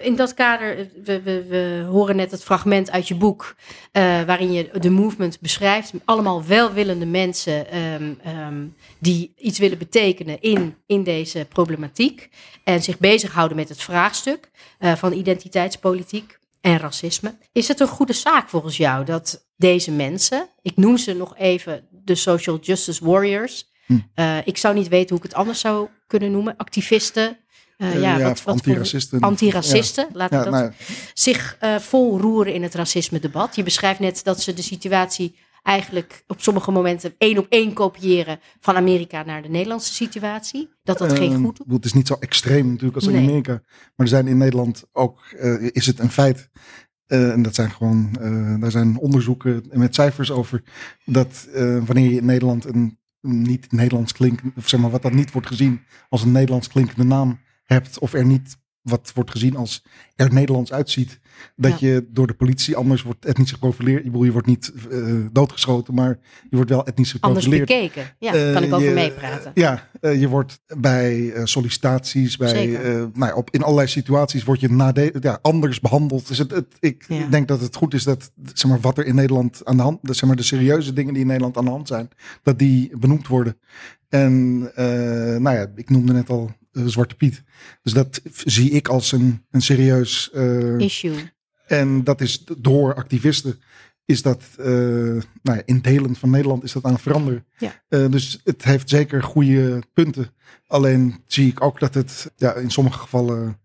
in 0.01 0.15
dat 0.15 0.33
kader, 0.33 0.77
eh, 0.77 0.86
we, 1.03 1.21
we, 1.21 1.45
we 1.48 1.86
horen 1.89 2.15
net 2.15 2.31
het 2.31 2.43
fragment 2.43 2.91
uit 2.91 3.07
je 3.07 3.15
boek, 3.15 3.55
waarin 3.91 4.51
je 4.51 4.69
de 4.79 4.89
movement 4.89 5.39
beschrijft. 5.39 5.93
Allemaal 6.05 6.45
welwillende 6.45 7.05
mensen 7.05 7.71
ehm, 7.71 8.13
ehm, 8.24 8.65
die 9.00 9.33
iets 9.38 9.59
willen 9.59 9.77
betekenen 9.77 10.41
in, 10.41 10.75
in 10.86 11.03
deze 11.03 11.45
problematiek. 11.50 12.29
En 12.63 12.83
zich 12.83 12.98
bezighouden 12.98 13.57
met 13.57 13.69
het 13.69 13.81
vraagstuk 13.81 14.50
van 14.79 15.13
identiteitspolitiek 15.13 16.39
en 16.62 16.77
racisme. 16.77 17.38
Is 17.51 17.67
het 17.67 17.79
een 17.79 17.88
goede 17.88 18.13
zaak 18.13 18.50
volgens 18.50 18.77
jou 18.77 19.05
dat 19.05 19.48
deze 19.55 19.91
mensen, 19.91 20.50
ik 20.62 20.77
noem 20.77 20.98
ze 20.98 21.13
nog 21.13 21.38
even 21.38 21.88
de 22.09 22.15
social 22.15 22.59
justice 22.61 23.05
warriors. 23.05 23.67
Hm. 23.85 23.97
eh, 24.13 24.37
ik 24.47 24.57
zou 24.57 24.75
niet 24.75 24.87
weten 24.87 25.09
hoe 25.09 25.17
ik 25.17 25.23
het 25.23 25.33
anders 25.33 25.59
zou 25.59 25.87
kunnen 26.07 26.31
noemen. 26.31 26.57
Activisten. 26.57 27.37
eh, 27.77 27.87
Eh, 27.95 28.01
ja, 28.01 28.17
ja, 28.17 28.23
wat, 28.27 28.43
wat 28.43 28.53
antiracisten. 28.55 29.19
Antiracisten, 29.19 30.07
laten 30.13 30.37
Ja, 30.37 30.43
we 30.43 30.49
dat 30.49 30.59
nou, 30.59 30.71
zich 31.13 31.55
eh, 31.59 31.75
vol 31.75 32.19
roeren 32.19 32.53
in 32.53 32.63
het 32.63 32.75
racisme-debat. 32.75 33.55
Je 33.55 33.63
beschrijft 33.63 33.99
net 33.99 34.23
dat 34.23 34.41
ze 34.41 34.53
de 34.53 34.61
situatie 34.61 35.35
eigenlijk 35.63 36.23
op 36.27 36.41
sommige 36.41 36.71
momenten 36.71 37.15
één 37.17 37.37
op 37.37 37.45
één 37.49 37.73
kopiëren 37.73 38.39
van 38.59 38.75
Amerika 38.75 39.23
naar 39.23 39.41
de 39.41 39.49
Nederlandse 39.49 39.93
situatie. 39.93 40.69
Dat 40.83 40.97
dat 40.97 41.13
geen 41.13 41.31
Ehm, 41.31 41.43
goed 41.43 41.57
bedoel, 41.57 41.75
Het 41.75 41.85
is 41.85 41.93
niet 41.93 42.07
zo 42.07 42.15
extreem 42.19 42.67
natuurlijk 42.67 42.95
als 42.95 43.05
in 43.05 43.11
Nee. 43.11 43.21
Amerika. 43.23 43.51
Maar 43.51 43.91
er 43.95 44.07
zijn 44.07 44.27
in 44.27 44.37
Nederland 44.37 44.83
ook, 44.91 45.21
is 45.71 45.85
het 45.85 45.99
een 45.99 46.11
feit. 46.11 46.49
Eh, 47.09 47.31
en 47.31 47.41
dat 47.41 47.55
zijn 47.55 47.71
gewoon, 47.71 48.09
eh, 48.21 48.59
daar 48.59 48.71
zijn 48.71 48.97
onderzoeken 48.97 49.63
met 49.71 49.95
cijfers 49.95 50.31
over. 50.31 50.63
Dat 51.05 51.47
eh, 51.53 51.77
wanneer 51.85 52.09
je 52.09 52.17
in 52.17 52.25
Nederland 52.25 52.65
een 52.65 52.97
niet 53.21 53.71
Nederlands 53.71 54.13
klinkende, 54.13 54.53
of 54.55 54.69
zeg 54.69 54.79
maar 54.79 54.89
wat 54.89 55.01
dan 55.01 55.15
niet 55.15 55.31
wordt 55.31 55.47
gezien 55.47 55.81
als 56.09 56.23
een 56.23 56.31
Nederlands 56.31 56.67
klinkende 56.67 57.03
naam 57.03 57.39
hebt. 57.65 57.99
Of 57.99 58.13
er 58.13 58.25
niet 58.25 58.57
wat 58.81 59.11
wordt 59.15 59.31
gezien 59.31 59.55
als 59.55 59.85
er 60.15 60.33
Nederlands 60.33 60.71
uitziet. 60.71 61.19
Dat 61.55 61.79
je 61.79 62.07
door 62.09 62.27
de 62.27 62.33
politie 62.33 62.75
anders 62.75 63.01
wordt 63.01 63.25
etnisch 63.25 63.51
geprofileerd. 63.51 64.03
Je, 64.03 64.09
bedoel, 64.09 64.25
je 64.25 64.31
wordt 64.31 64.47
niet 64.47 64.73
doodgeschoten, 65.31 65.93
maar 65.93 66.19
je 66.49 66.55
wordt 66.55 66.69
wel 66.69 66.85
etnisch 66.85 67.21
anders 67.21 67.45
geprofileerd. 67.45 67.67
bekeken. 67.67 68.15
Ja, 68.19 68.53
kan 68.53 68.63
ik 68.63 68.73
over 68.73 68.93
meepraten. 68.93 69.51
Ja, 69.53 69.88
eh, 70.01 70.20
je 70.20 70.27
wordt 70.27 70.60
bij 70.77 71.32
eh, 71.34 71.46
sollicitaties, 71.46 72.38
bij, 72.38 72.75
eh, 72.75 72.94
nou 72.94 73.25
ja, 73.25 73.36
op, 73.36 73.50
in 73.51 73.62
allerlei 73.63 73.88
situaties 73.88 74.44
word 74.44 74.60
je 74.60 75.12
ja, 75.22 75.39
anders 75.41 75.79
behandeld. 75.79 76.27
Dus 76.27 76.38
het, 76.38 76.51
het, 76.51 76.65
ik 76.79 77.06
Ja. 77.08 77.27
denk 77.27 77.48
dat 77.48 77.62
het 77.62 77.75
goed 77.75 77.94
is 77.94 78.03
dat 78.03 78.32
zeg 78.53 78.72
maar, 78.72 78.79
wat 78.79 78.98
er 78.98 79.06
in 79.06 79.15
Nederland 79.15 79.65
aan 79.65 79.77
de 79.77 79.84
hand, 79.84 80.00
zeg 80.01 80.24
maar, 80.25 80.36
de 80.36 80.44
serieuze 80.44 80.94
dingen 80.94 81.13
die 81.13 81.22
in 81.22 81.27
Nederland 81.27 81.58
aan 81.58 81.65
de 81.65 81.72
hand 81.72 81.88
zijn, 81.88 82.10
dat 82.44 82.60
die 82.60 82.98
benoemd 82.98 83.27
worden. 83.27 83.58
En 84.10 84.60
nou 85.41 85.56
ja, 85.56 85.72
ik 85.75 85.89
noemde 85.89 86.13
net 86.13 86.29
al 86.29 86.51
Zwarte 86.72 87.15
Piet. 87.15 87.44
Dus 87.84 87.94
dat 87.94 88.22
zie 88.46 88.70
ik 88.72 88.88
als 88.88 89.12
een, 89.12 89.46
een 89.51 89.62
serieus 89.62 90.29
Issue. 90.77 91.15
en 91.68 92.03
dat 92.03 92.22
is 92.22 92.46
door 92.58 92.94
activisten. 92.96 93.60
Is 94.09 94.21
dat 94.21 94.43
eh, 94.57 94.65
nou 94.65 95.57
ja, 95.57 95.61
in 95.65 95.79
delen 95.79 96.15
van 96.15 96.29
Nederland 96.29 96.63
is 96.63 96.71
dat 96.71 96.83
aan 96.83 96.93
het 96.93 97.01
veranderen. 97.01 97.45
Ja. 97.57 97.71
Eh, 97.89 98.05
dus 98.09 98.39
het 98.43 98.63
heeft 98.63 98.89
zeker 98.89 99.23
goede 99.23 99.83
punten. 99.93 100.27
Alleen 100.67 101.23
zie 101.25 101.47
ik 101.47 101.61
ook 101.61 101.79
dat 101.79 101.93
het 101.93 102.31
ja, 102.35 102.53
in 102.53 102.71
sommige 102.71 102.99
gevallen 102.99 103.59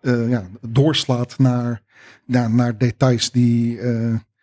eh, 0.00 0.30
ja, 0.30 0.48
doorslaat 0.60 1.38
naar, 1.38 1.82
naar, 2.26 2.50
naar 2.50 2.78
details 2.78 3.30
die 3.30 3.78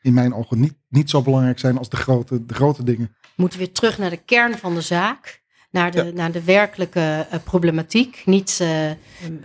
in 0.02 0.14
mijn 0.14 0.34
ogen 0.34 0.60
niet, 0.60 0.76
niet 0.90 1.10
zo 1.10 1.22
belangrijk 1.22 1.60
zijn 1.60 1.78
als 1.78 1.90
de 1.90 1.98
grote, 1.98 2.46
de 2.46 2.54
grote 2.54 2.84
dingen. 2.84 3.16
moeten 3.36 3.60
weer 3.60 3.72
terug 3.72 3.98
naar 3.98 4.10
de 4.10 4.24
kern 4.26 4.58
van 4.58 4.74
de 4.74 4.82
zaak. 4.82 5.43
Naar 5.74 5.92
de, 5.92 6.12
naar 6.14 6.32
de 6.32 6.44
werkelijke 6.44 7.00
uh, 7.34 7.40
problematiek. 7.44 8.22
Niet, 8.26 8.60
uh, 8.62 8.70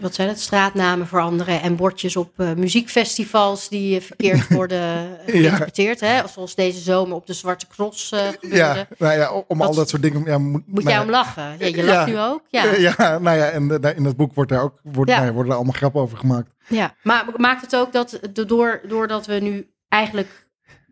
wat 0.00 0.14
zijn 0.14 0.28
het, 0.28 0.40
straatnamen 0.40 1.06
veranderen 1.06 1.62
en 1.62 1.76
bordjes 1.76 2.16
op 2.16 2.32
uh, 2.37 2.52
muziekfestivals 2.52 3.68
die 3.68 4.00
verkeerd 4.00 4.49
worden 4.54 5.08
geïnterpreteerd. 5.26 6.00
Hè? 6.00 6.28
Zoals 6.28 6.54
deze 6.54 6.80
zomer 6.80 7.16
op 7.16 7.26
de 7.26 7.32
Zwarte 7.32 7.66
Cross. 7.66 8.14
Ja, 8.40 8.87
nou 8.99 9.18
ja, 9.18 9.32
om 9.47 9.62
al 9.62 9.75
dat 9.75 9.88
soort 9.88 10.02
dingen. 10.02 10.25
Ja, 10.25 10.38
moet 10.38 10.62
moet 10.66 10.85
nou 10.85 10.94
jij 10.94 11.04
om 11.04 11.11
lachen? 11.11 11.54
Ja, 11.58 11.66
je 11.66 11.85
lacht 11.85 12.06
nu 12.06 12.18
ook. 12.18 12.42
Ja. 12.49 12.75
ja, 12.88 13.18
nou 13.18 13.37
ja, 13.37 13.49
en 13.49 13.80
in 13.97 14.04
het 14.04 14.16
boek 14.16 14.35
wordt 14.35 14.50
daar 14.50 14.62
ook, 14.62 14.80
wordt, 14.82 15.11
nou 15.11 15.32
worden 15.32 15.50
er 15.52 15.56
allemaal 15.56 15.76
grappen 15.76 16.00
over 16.00 16.18
gemaakt. 16.18 16.50
Ja, 16.68 16.94
maar 17.02 17.25
maakt 17.37 17.61
het 17.61 17.76
ook 17.76 17.92
dat 17.92 18.20
door, 18.47 18.80
doordat 18.88 19.26
we 19.26 19.35
nu 19.35 19.70
eigenlijk 19.88 20.48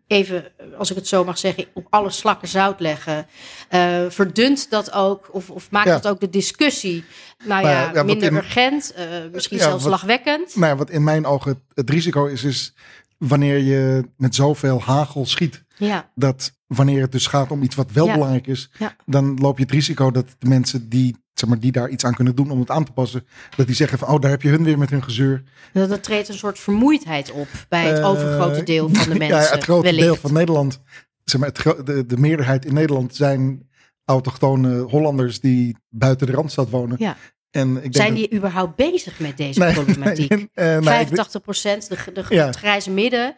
even, 0.07 0.51
als 0.77 0.89
ik 0.89 0.95
het 0.95 1.07
zo 1.07 1.23
mag 1.23 1.37
zeggen, 1.37 1.65
op 1.73 1.87
alle 1.89 2.09
slakken 2.09 2.47
zout 2.47 2.79
leggen. 2.79 3.27
Uh, 3.71 4.05
verdunt 4.09 4.69
dat 4.69 4.91
ook, 4.91 5.29
of, 5.31 5.49
of 5.49 5.71
maakt 5.71 5.87
dat 5.87 6.07
ook 6.07 6.19
de 6.19 6.29
discussie 6.29 7.03
nou 7.45 7.67
ja, 7.67 7.91
ja 7.93 8.03
minder 8.03 8.33
urgent, 8.33 8.93
uh, 8.97 9.05
misschien 9.31 9.59
zelfs 9.59 9.83
wat, 9.83 9.91
lachwekkend? 9.91 10.55
Nou 10.55 10.67
ja, 10.71 10.75
wat 10.75 10.89
in 10.89 11.03
mijn 11.03 11.25
ogen 11.25 11.51
het, 11.51 11.59
het, 11.73 11.89
risico 11.89 12.25
is, 12.25 12.43
is 12.43 12.73
wanneer 13.17 13.57
je 13.57 14.09
met 14.17 14.35
zoveel 14.35 14.81
hagel 14.81 15.25
schiet. 15.25 15.63
Ja. 15.77 16.09
Dat 16.15 16.51
wanneer 16.67 17.01
het 17.01 17.11
dus 17.11 17.27
gaat 17.27 17.51
om 17.51 17.63
iets 17.63 17.75
wat 17.75 17.91
wel 17.91 18.11
belangrijk 18.11 18.47
is, 18.47 18.71
dan 19.05 19.37
loop 19.39 19.57
je 19.57 19.63
het 19.63 19.73
risico 19.73 20.11
dat 20.11 20.35
de 20.39 20.47
mensen 20.47 20.89
die 20.89 21.15
zeg 21.39 21.49
maar, 21.49 21.59
die 21.59 21.71
daar 21.71 21.89
iets 21.89 22.05
aan 22.05 22.13
kunnen 22.13 22.35
doen 22.35 22.51
om 22.51 22.59
het 22.59 22.69
aan 22.69 22.85
te 22.85 22.91
passen. 22.91 23.27
Dat 23.55 23.65
die 23.65 23.75
zeggen 23.75 23.97
van, 23.97 24.07
oh, 24.07 24.21
daar 24.21 24.31
heb 24.31 24.41
je 24.41 24.49
hun 24.49 24.63
weer 24.63 24.77
met 24.77 24.89
hun 24.89 25.03
gezeur. 25.03 25.43
Dat 25.73 25.91
er 25.91 25.99
treedt 25.99 26.29
een 26.29 26.37
soort 26.37 26.59
vermoeidheid 26.59 27.31
op 27.31 27.47
bij 27.69 27.85
het 27.85 27.99
uh, 27.99 28.09
overgrote 28.09 28.63
deel 28.63 28.89
van 28.93 29.09
de 29.09 29.17
mensen. 29.17 29.37
Ja, 29.37 29.51
het 29.51 29.63
grote 29.63 29.95
deel 29.95 30.15
van 30.15 30.33
Nederland, 30.33 30.81
zeg 31.23 31.41
maar, 31.41 31.49
het, 31.49 31.85
de, 31.85 32.05
de 32.05 32.17
meerderheid 32.17 32.65
in 32.65 32.73
Nederland 32.73 33.15
zijn 33.15 33.69
autochtone 34.05 34.79
Hollanders 34.79 35.39
die 35.39 35.77
buiten 35.89 36.27
de 36.27 36.33
Randstad 36.33 36.69
wonen. 36.69 36.95
Ja. 36.99 37.17
En 37.51 37.83
ik 37.83 37.95
zijn 37.95 38.13
die 38.13 38.33
überhaupt 38.33 38.75
bezig 38.75 39.19
met 39.19 39.37
deze 39.37 39.71
problematiek? 39.73 40.29
Nee, 40.29 40.77
uh, 40.77 40.83
85 40.83 41.41
procent, 41.41 41.89
de, 41.89 41.97
de, 42.13 42.35
het 42.35 42.55
grijze 42.55 42.91
midden, 42.91 43.35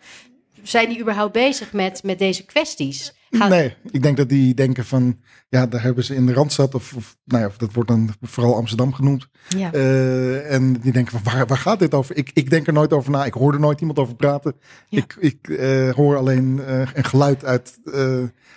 zijn 0.63 0.89
die 0.89 0.99
überhaupt 0.99 1.33
bezig 1.33 1.73
met, 1.73 2.03
met 2.03 2.19
deze 2.19 2.45
kwesties? 2.45 3.13
Nee, 3.29 3.75
ik 3.91 4.01
denk 4.01 4.17
dat 4.17 4.29
die 4.29 4.53
denken 4.53 4.85
van, 4.85 5.19
ja, 5.49 5.67
daar 5.67 5.81
hebben 5.81 6.03
ze 6.03 6.15
in 6.15 6.25
de 6.25 6.33
Randstad, 6.33 6.75
of, 6.75 6.93
of 6.93 7.17
nou 7.23 7.43
ja, 7.43 7.51
dat 7.57 7.73
wordt 7.73 7.89
dan 7.89 8.13
vooral 8.21 8.55
Amsterdam 8.55 8.93
genoemd. 8.93 9.27
Ja. 9.47 9.73
Uh, 9.73 10.53
en 10.53 10.73
die 10.73 10.91
denken 10.91 11.19
van, 11.19 11.33
waar, 11.33 11.47
waar 11.47 11.57
gaat 11.57 11.79
dit 11.79 11.93
over? 11.93 12.17
Ik, 12.17 12.31
ik 12.33 12.49
denk 12.49 12.67
er 12.67 12.73
nooit 12.73 12.93
over 12.93 13.11
na, 13.11 13.25
ik 13.25 13.33
hoor 13.33 13.53
er 13.53 13.59
nooit 13.59 13.79
iemand 13.79 13.99
over 13.99 14.15
praten. 14.15 14.55
Ja. 14.87 14.97
Ik, 14.97 15.17
ik 15.19 15.47
uh, 15.47 15.89
hoor 15.89 16.17
alleen 16.17 16.57
uh, 16.57 16.79
een 16.93 17.03
geluid 17.03 17.45
uit 17.45 17.79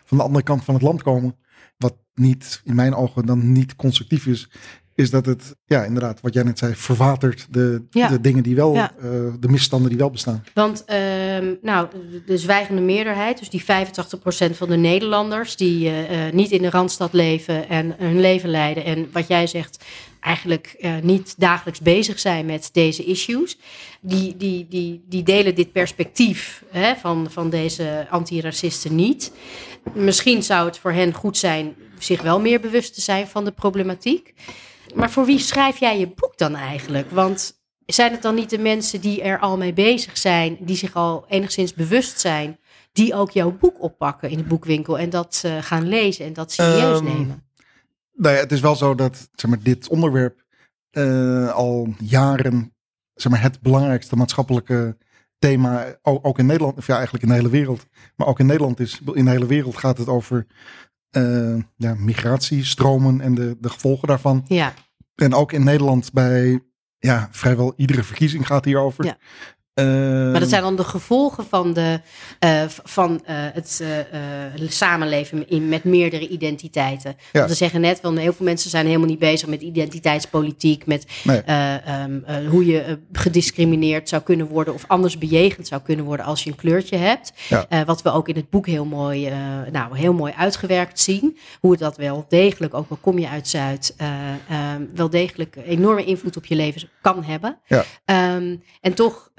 van 0.04 0.16
de 0.16 0.22
andere 0.22 0.44
kant 0.44 0.64
van 0.64 0.74
het 0.74 0.82
land 0.82 1.02
komen. 1.02 1.36
Wat 1.76 1.96
niet, 2.14 2.60
in 2.64 2.74
mijn 2.74 2.94
ogen, 2.94 3.26
dan 3.26 3.52
niet 3.52 3.76
constructief 3.76 4.26
is 4.26 4.50
is 4.94 5.10
dat 5.10 5.26
het, 5.26 5.56
ja, 5.66 5.84
inderdaad, 5.84 6.20
wat 6.20 6.34
jij 6.34 6.42
net 6.42 6.58
zei, 6.58 6.74
verwatert 6.74 7.46
de, 7.50 7.82
de 7.90 8.20
dingen 8.20 8.42
die 8.42 8.54
wel, 8.54 8.74
ja. 8.74 8.92
uh, 8.96 9.04
de 9.40 9.48
misstanden 9.48 9.88
die 9.88 9.98
wel 9.98 10.10
bestaan. 10.10 10.44
Want, 10.54 10.84
uh, 10.88 10.96
nou, 11.62 11.88
de 12.26 12.38
zwijgende 12.38 12.80
meerderheid, 12.80 13.38
dus 13.38 13.50
die 13.50 13.62
85% 13.62 13.66
van 14.56 14.68
de 14.68 14.76
Nederlanders 14.76 15.56
die 15.56 15.88
uh, 15.88 15.92
niet 16.32 16.50
in 16.50 16.62
de 16.62 16.70
randstad 16.70 17.12
leven 17.12 17.68
en 17.68 17.94
hun 17.98 18.20
leven 18.20 18.48
leiden. 18.48 18.84
En 18.84 19.08
wat 19.12 19.28
jij 19.28 19.46
zegt, 19.46 19.84
eigenlijk 20.20 20.86
niet 21.02 21.34
dagelijks 21.38 21.80
bezig 21.80 22.18
zijn 22.18 22.46
met 22.46 22.68
deze 22.72 23.04
issues. 23.04 23.58
Die, 24.00 24.36
die, 24.36 24.66
die, 24.68 25.02
die 25.08 25.22
delen 25.22 25.54
dit 25.54 25.72
perspectief 25.72 26.64
hè, 26.70 26.94
van, 26.94 27.26
van 27.30 27.50
deze 27.50 28.06
antiracisten 28.10 28.94
niet. 28.94 29.32
Misschien 29.94 30.42
zou 30.42 30.66
het 30.66 30.78
voor 30.78 30.92
hen 30.92 31.12
goed 31.12 31.38
zijn 31.38 31.74
zich 32.04 32.22
wel 32.22 32.40
meer 32.40 32.60
bewust 32.60 32.94
te 32.94 33.00
zijn 33.00 33.26
van 33.26 33.44
de 33.44 33.50
problematiek. 33.50 34.34
Maar 34.94 35.10
voor 35.10 35.24
wie 35.24 35.38
schrijf 35.38 35.78
jij 35.78 35.98
je 35.98 36.06
boek 36.06 36.38
dan 36.38 36.54
eigenlijk? 36.54 37.10
Want 37.10 37.60
zijn 37.86 38.12
het 38.12 38.22
dan 38.22 38.34
niet 38.34 38.50
de 38.50 38.58
mensen 38.58 39.00
die 39.00 39.22
er 39.22 39.38
al 39.38 39.56
mee 39.56 39.72
bezig 39.72 40.18
zijn, 40.18 40.56
die 40.60 40.76
zich 40.76 40.94
al 40.94 41.24
enigszins 41.28 41.74
bewust 41.74 42.20
zijn, 42.20 42.58
die 42.92 43.14
ook 43.14 43.30
jouw 43.30 43.50
boek 43.50 43.82
oppakken 43.82 44.30
in 44.30 44.36
de 44.36 44.44
boekwinkel 44.44 44.98
en 44.98 45.10
dat 45.10 45.42
uh, 45.46 45.62
gaan 45.62 45.88
lezen 45.88 46.24
en 46.24 46.32
dat 46.32 46.52
serieus 46.52 46.98
um, 46.98 47.04
nemen? 47.04 47.44
Nou 48.12 48.34
ja, 48.34 48.40
het 48.40 48.52
is 48.52 48.60
wel 48.60 48.76
zo 48.76 48.94
dat 48.94 49.28
zeg 49.34 49.50
maar, 49.50 49.62
dit 49.62 49.88
onderwerp 49.88 50.44
uh, 50.92 51.52
al 51.52 51.94
jaren 51.98 52.74
zeg 53.14 53.32
maar, 53.32 53.42
het 53.42 53.60
belangrijkste 53.60 54.16
maatschappelijke 54.16 54.96
thema, 55.38 55.98
ook 56.02 56.38
in 56.38 56.46
Nederland, 56.46 56.76
of 56.76 56.86
ja, 56.86 56.94
eigenlijk 56.94 57.24
in 57.24 57.30
de 57.30 57.36
hele 57.36 57.48
wereld, 57.48 57.86
maar 58.16 58.26
ook 58.26 58.38
in 58.38 58.46
Nederland 58.46 58.80
is. 58.80 59.00
In 59.12 59.24
de 59.24 59.30
hele 59.30 59.46
wereld 59.46 59.76
gaat 59.76 59.98
het 59.98 60.08
over 60.08 60.46
uh, 61.16 61.62
ja, 61.76 61.94
migratiestromen 61.94 63.20
en 63.20 63.34
de, 63.34 63.56
de 63.60 63.68
gevolgen 63.68 64.08
daarvan. 64.08 64.44
Ja. 64.48 64.74
En 65.14 65.34
ook 65.34 65.52
in 65.52 65.64
Nederland 65.64 66.12
bij 66.12 66.60
ja, 66.98 67.28
vrijwel 67.30 67.72
iedere 67.76 68.02
verkiezing 68.02 68.46
gaat 68.46 68.64
hierover. 68.64 69.04
Ja. 69.04 69.16
Uh, 69.74 69.86
maar 70.30 70.40
dat 70.40 70.48
zijn 70.48 70.62
dan 70.62 70.76
de 70.76 70.84
gevolgen 70.84 71.46
van, 71.48 71.72
de, 71.72 72.00
uh, 72.44 72.62
van 72.68 73.12
uh, 73.12 73.36
het 73.52 73.82
samenleven 74.68 75.48
in, 75.48 75.68
met 75.68 75.84
meerdere 75.84 76.28
identiteiten. 76.28 77.16
Ja. 77.18 77.38
Want 77.38 77.50
we 77.50 77.56
zeggen 77.56 77.80
net, 77.80 77.98
van 78.02 78.16
heel 78.16 78.32
veel 78.32 78.44
mensen 78.44 78.70
zijn 78.70 78.86
helemaal 78.86 79.08
niet 79.08 79.18
bezig 79.18 79.48
met 79.48 79.62
identiteitspolitiek, 79.62 80.86
met 80.86 81.06
nee. 81.24 81.42
um, 82.02 82.24
hoe 82.48 82.66
je 82.66 82.98
gediscrimineerd 83.12 84.08
zou 84.08 84.22
kunnen 84.22 84.46
worden 84.46 84.74
of 84.74 84.84
anders 84.86 85.18
bejegend 85.18 85.66
zou 85.66 85.82
kunnen 85.82 86.04
worden 86.04 86.26
als 86.26 86.44
je 86.44 86.50
een 86.50 86.56
kleurtje 86.56 86.96
hebt. 86.96 87.32
Ja. 87.48 87.84
wat 87.84 88.02
we 88.02 88.12
ook 88.12 88.28
in 88.28 88.36
het 88.36 88.50
boek 88.50 88.66
heel 88.66 88.84
mooi, 88.84 89.30
nou, 89.70 89.98
heel 89.98 90.12
mooi 90.12 90.32
uitgewerkt 90.36 91.00
zien. 91.00 91.38
Hoe 91.60 91.76
dat 91.76 91.96
wel 91.96 92.24
degelijk, 92.28 92.74
ook 92.74 92.90
al 92.90 92.98
kom 93.00 93.18
je 93.18 93.28
uit 93.28 93.48
Zuid, 93.48 93.94
ehm, 93.96 94.82
wel 94.94 95.10
degelijk 95.10 95.56
enorme 95.66 96.04
invloed 96.04 96.36
op 96.36 96.44
je 96.44 96.54
leven 96.54 96.88
kan 97.00 97.24
hebben. 97.24 97.58
Ja. 97.66 97.84
Um, 98.36 98.62
en 98.80 98.94
toch 98.94 99.30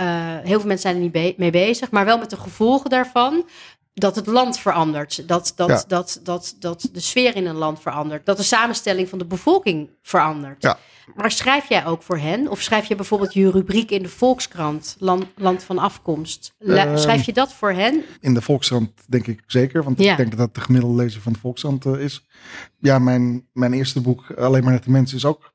heel 0.43 0.59
veel 0.59 0.67
mensen 0.67 0.79
zijn 0.79 0.95
er 0.95 1.01
niet 1.01 1.11
be 1.11 1.33
mee 1.37 1.51
bezig, 1.51 1.91
maar 1.91 2.05
wel 2.05 2.17
met 2.17 2.29
de 2.29 2.37
gevolgen 2.37 2.89
daarvan. 2.89 3.45
Dat 3.93 4.15
het 4.15 4.27
land 4.27 4.59
verandert, 4.59 5.27
dat, 5.27 5.53
dat, 5.55 5.69
ja. 5.69 5.83
dat, 5.87 6.19
dat, 6.23 6.55
dat 6.59 6.89
de 6.91 6.99
sfeer 6.99 7.35
in 7.35 7.45
een 7.45 7.55
land 7.55 7.79
verandert, 7.81 8.25
dat 8.25 8.37
de 8.37 8.43
samenstelling 8.43 9.09
van 9.09 9.17
de 9.17 9.25
bevolking 9.25 9.89
verandert. 10.01 10.61
Ja. 10.61 10.77
Maar 11.15 11.31
schrijf 11.31 11.69
jij 11.69 11.85
ook 11.85 12.03
voor 12.03 12.17
hen? 12.17 12.47
Of 12.47 12.61
schrijf 12.61 12.85
je 12.85 12.95
bijvoorbeeld 12.95 13.33
je 13.33 13.51
rubriek 13.51 13.91
in 13.91 14.03
de 14.03 14.09
Volkskrant, 14.09 14.95
Land, 14.99 15.25
land 15.35 15.63
van 15.63 15.77
Afkomst? 15.77 16.53
Uh, 16.59 16.95
schrijf 16.97 17.25
je 17.25 17.33
dat 17.33 17.53
voor 17.53 17.71
hen? 17.71 18.03
In 18.19 18.33
de 18.33 18.41
Volkskrant 18.41 18.91
denk 19.07 19.27
ik 19.27 19.43
zeker, 19.47 19.83
want 19.83 19.99
ja. 19.99 20.11
ik 20.11 20.17
denk 20.17 20.29
dat 20.29 20.39
dat 20.39 20.55
de 20.55 20.61
gemiddelde 20.61 20.95
lezer 20.95 21.21
van 21.21 21.33
de 21.33 21.39
Volkskrant 21.39 21.85
uh, 21.85 21.99
is. 21.99 22.25
Ja, 22.79 22.99
mijn, 22.99 23.47
mijn 23.53 23.73
eerste 23.73 24.01
boek, 24.01 24.31
Alleen 24.31 24.63
maar 24.63 24.73
net 24.73 24.83
de 24.83 24.91
mensen, 24.91 25.17
is 25.17 25.25
ook 25.25 25.52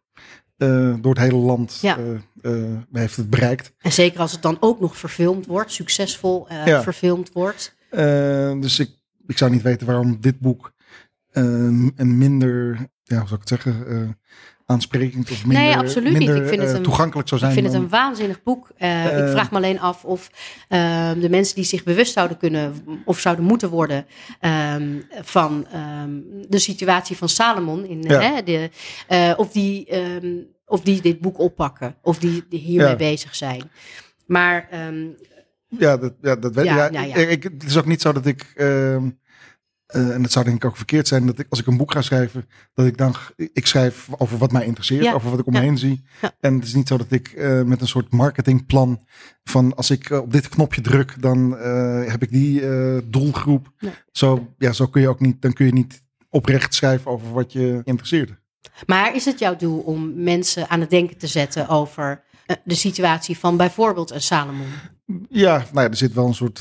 uh, 0.58 0.94
door 1.00 1.14
het 1.14 1.22
hele 1.22 1.36
land 1.36 1.78
ja. 1.80 1.98
uh, 1.98 2.18
uh, 2.42 2.78
heeft 2.92 3.16
het 3.16 3.30
bereikt. 3.30 3.72
En 3.78 3.92
zeker 3.92 4.20
als 4.20 4.32
het 4.32 4.42
dan 4.42 4.56
ook 4.60 4.80
nog 4.80 4.96
verfilmd 4.96 5.46
wordt, 5.46 5.72
succesvol 5.72 6.46
ja. 6.64 6.82
verfilmd 6.82 7.32
wordt. 7.32 7.76
dus 8.60 8.78
ik, 8.78 8.90
ik 9.26 9.38
zou 9.38 9.50
niet 9.50 9.62
weten 9.62 9.86
waarom 9.86 10.20
dit 10.20 10.38
boek 10.40 10.72
een 11.32 12.18
minder, 12.18 12.88
ja, 13.02 13.18
hoe 13.18 13.28
zou 13.28 13.40
ik 13.40 13.48
het 13.48 13.48
zeggen, 13.48 14.16
aansprekend 14.70 15.31
of 15.31 15.46
minder, 15.46 15.64
nee, 15.64 15.76
absoluut 15.76 16.12
minder 16.12 16.35
niet. 16.35 16.42
Ik 16.42 16.48
vind 16.48 16.62
het 16.62 16.76
een, 16.76 16.83
toegankelijk 16.83 17.28
zou 17.28 17.40
zijn. 17.40 17.52
Ik 17.52 17.59
vind 17.59 17.72
het 17.72 17.83
een 17.83 17.88
waanzinnig 17.88 18.42
boek. 18.42 18.68
ik 18.68 19.28
vraag 19.28 19.50
me 19.50 19.57
alleen 19.57 19.81
af 19.81 20.04
of 20.04 20.31
de 21.18 21.26
mensen 21.31 21.54
die 21.54 21.64
zich 21.64 21.83
bewust 21.83 22.12
zouden 22.12 22.37
kunnen 22.37 22.74
of 23.04 23.18
zouden 23.18 23.44
moeten 23.44 23.70
worden 23.70 24.07
um, 24.74 25.04
van 25.22 25.66
um, 26.02 26.24
de 26.48 26.59
situatie 26.59 27.16
van 27.16 27.28
Salomon, 27.28 27.87
in, 27.87 28.02
ja. 28.02 28.20
hè, 28.20 28.42
de, 28.42 28.70
of 29.37 29.52
die 29.52 29.96
um, 29.96 30.46
of 30.66 30.81
die 30.81 31.00
dit 31.00 31.20
boek 31.20 31.38
oppakken. 31.38 31.94
Of 32.02 32.18
die, 32.18 32.44
die 32.48 32.61
hiermee 32.61 32.90
ja. 32.90 32.96
bezig 32.96 33.35
zijn. 33.35 33.70
Maar. 34.26 34.68
Ja, 35.78 35.96
dat, 35.96 36.14
ja, 36.22 36.37
dat 36.37 36.54
weet 36.54 36.64
ja, 36.64 36.87
ik. 36.87 36.92
Ja, 36.92 37.14
Ik, 37.14 37.42
het 37.42 37.64
is 37.64 37.76
ook 37.76 37.87
niet 37.87 38.00
zo 38.00 38.12
dat 38.12 38.26
ik. 38.26 38.52
Uh, 39.96 40.03
uh, 40.03 40.14
en 40.14 40.22
het 40.22 40.33
zou 40.33 40.44
denk 40.44 40.57
ik 40.57 40.64
ook 40.64 40.77
verkeerd 40.77 41.09
zijn 41.09 41.27
dat 41.27 41.38
ik, 41.38 41.46
als 41.48 41.61
ik 41.61 41.66
een 41.66 41.77
boek 41.77 41.92
ga 41.92 42.03
schrijven, 42.03 42.48
dat 42.74 42.87
ik 42.87 42.96
dan, 42.96 43.14
ik 43.37 43.66
schrijf 43.66 44.09
over 44.16 44.38
wat 44.38 44.53
mij 44.53 44.64
interesseert, 44.64 45.05
ja. 45.05 45.12
over 45.12 45.31
wat 45.31 45.38
ik 45.38 45.46
om 45.46 45.53
me 45.53 45.61
heen 45.61 45.79
zie. 45.79 46.05
Ja. 46.20 46.33
En 46.40 46.55
het 46.55 46.64
is 46.64 46.74
niet 46.74 46.88
zo 46.88 46.96
dat 46.96 47.11
ik 47.11 47.33
uh, 47.37 47.62
met 47.62 47.81
een 47.81 47.88
soort 47.88 48.12
marketingplan 48.12 49.05
van 49.44 49.77
als 49.77 49.90
ik 49.90 50.11
uh, 50.11 50.18
op 50.18 50.33
dit 50.33 50.48
knopje 50.48 50.81
druk, 50.81 51.16
dan 51.20 51.59
heb 52.09 52.22
ik 52.22 52.31
die 52.31 52.62
doelgroep. 53.11 53.72
Nee. 53.79 53.92
Zo, 54.12 54.55
ja, 54.59 54.72
zo 54.72 54.87
kun 54.87 55.01
je 55.01 55.09
ook 55.09 55.20
niet, 55.20 55.42
dan 55.42 55.53
kun 55.53 55.66
je 55.66 55.72
niet 55.72 56.03
oprecht 56.29 56.74
schrijven 56.74 57.11
over 57.11 57.33
wat 57.33 57.53
je 57.53 57.81
interesseert. 57.85 58.38
Maar 58.87 59.14
is 59.14 59.24
het 59.24 59.38
jouw 59.38 59.57
doel 59.57 59.79
om 59.79 60.22
mensen 60.22 60.68
aan 60.68 60.81
het 60.81 60.90
denken 60.90 61.18
te 61.18 61.27
zetten 61.27 61.68
over 61.68 62.22
de 62.64 62.74
situatie 62.74 63.38
van 63.38 63.57
bijvoorbeeld 63.57 64.11
een 64.11 64.22
Salomon? 64.22 64.66
Ja, 65.29 65.57
nou 65.57 65.85
ja, 65.85 65.90
er 65.90 65.96
zit 65.96 66.12
wel 66.12 66.27
een 66.27 66.35
soort 66.35 66.61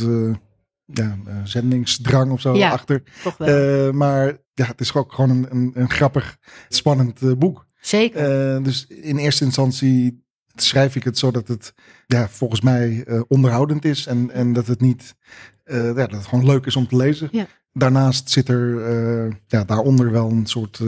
ja, 0.94 1.18
uh, 1.28 1.34
zendingsdrang 1.44 2.32
of 2.32 2.42
zo 2.42 2.56
ja, 2.56 2.72
achter. 2.72 3.04
Toch 3.24 3.38
wel. 3.38 3.88
Uh, 3.88 3.94
maar 3.94 4.38
ja, 4.54 4.66
het 4.66 4.80
is 4.80 4.94
ook 4.94 5.14
gewoon 5.14 5.30
een, 5.30 5.46
een, 5.50 5.72
een 5.74 5.90
grappig, 5.90 6.38
spannend 6.70 7.40
boek. 7.40 7.66
Zeker. 7.80 8.64
dus 8.64 8.88
in 8.88 9.18
eerste 9.18 9.46
instantie 9.46 10.26
schrijf 10.56 10.96
ik 10.96 11.04
het 11.04 11.18
zodat 11.18 11.48
het 11.48 11.74
ja, 12.06 12.30
volgens 12.30 12.62
mij 12.62 13.06
onderhoudend 13.28 13.86
is 13.86 14.06
en, 14.06 14.32
en 14.32 14.54
dat 14.54 14.68
het 14.68 14.82
niet, 14.82 15.16
ja, 15.66 15.94
dat 15.94 16.12
het 16.12 16.26
gewoon 16.26 16.46
leuk 16.46 16.66
is 16.66 16.76
om 16.76 16.88
te 16.88 16.96
lezen. 16.96 17.28
Ja. 17.32 17.48
Daarnaast 17.74 18.30
zit 18.30 18.50
er 18.50 19.40
ja, 19.48 19.64
daaronder 19.64 20.12
wel 20.12 20.30
een 20.30 20.46
soort 20.46 20.80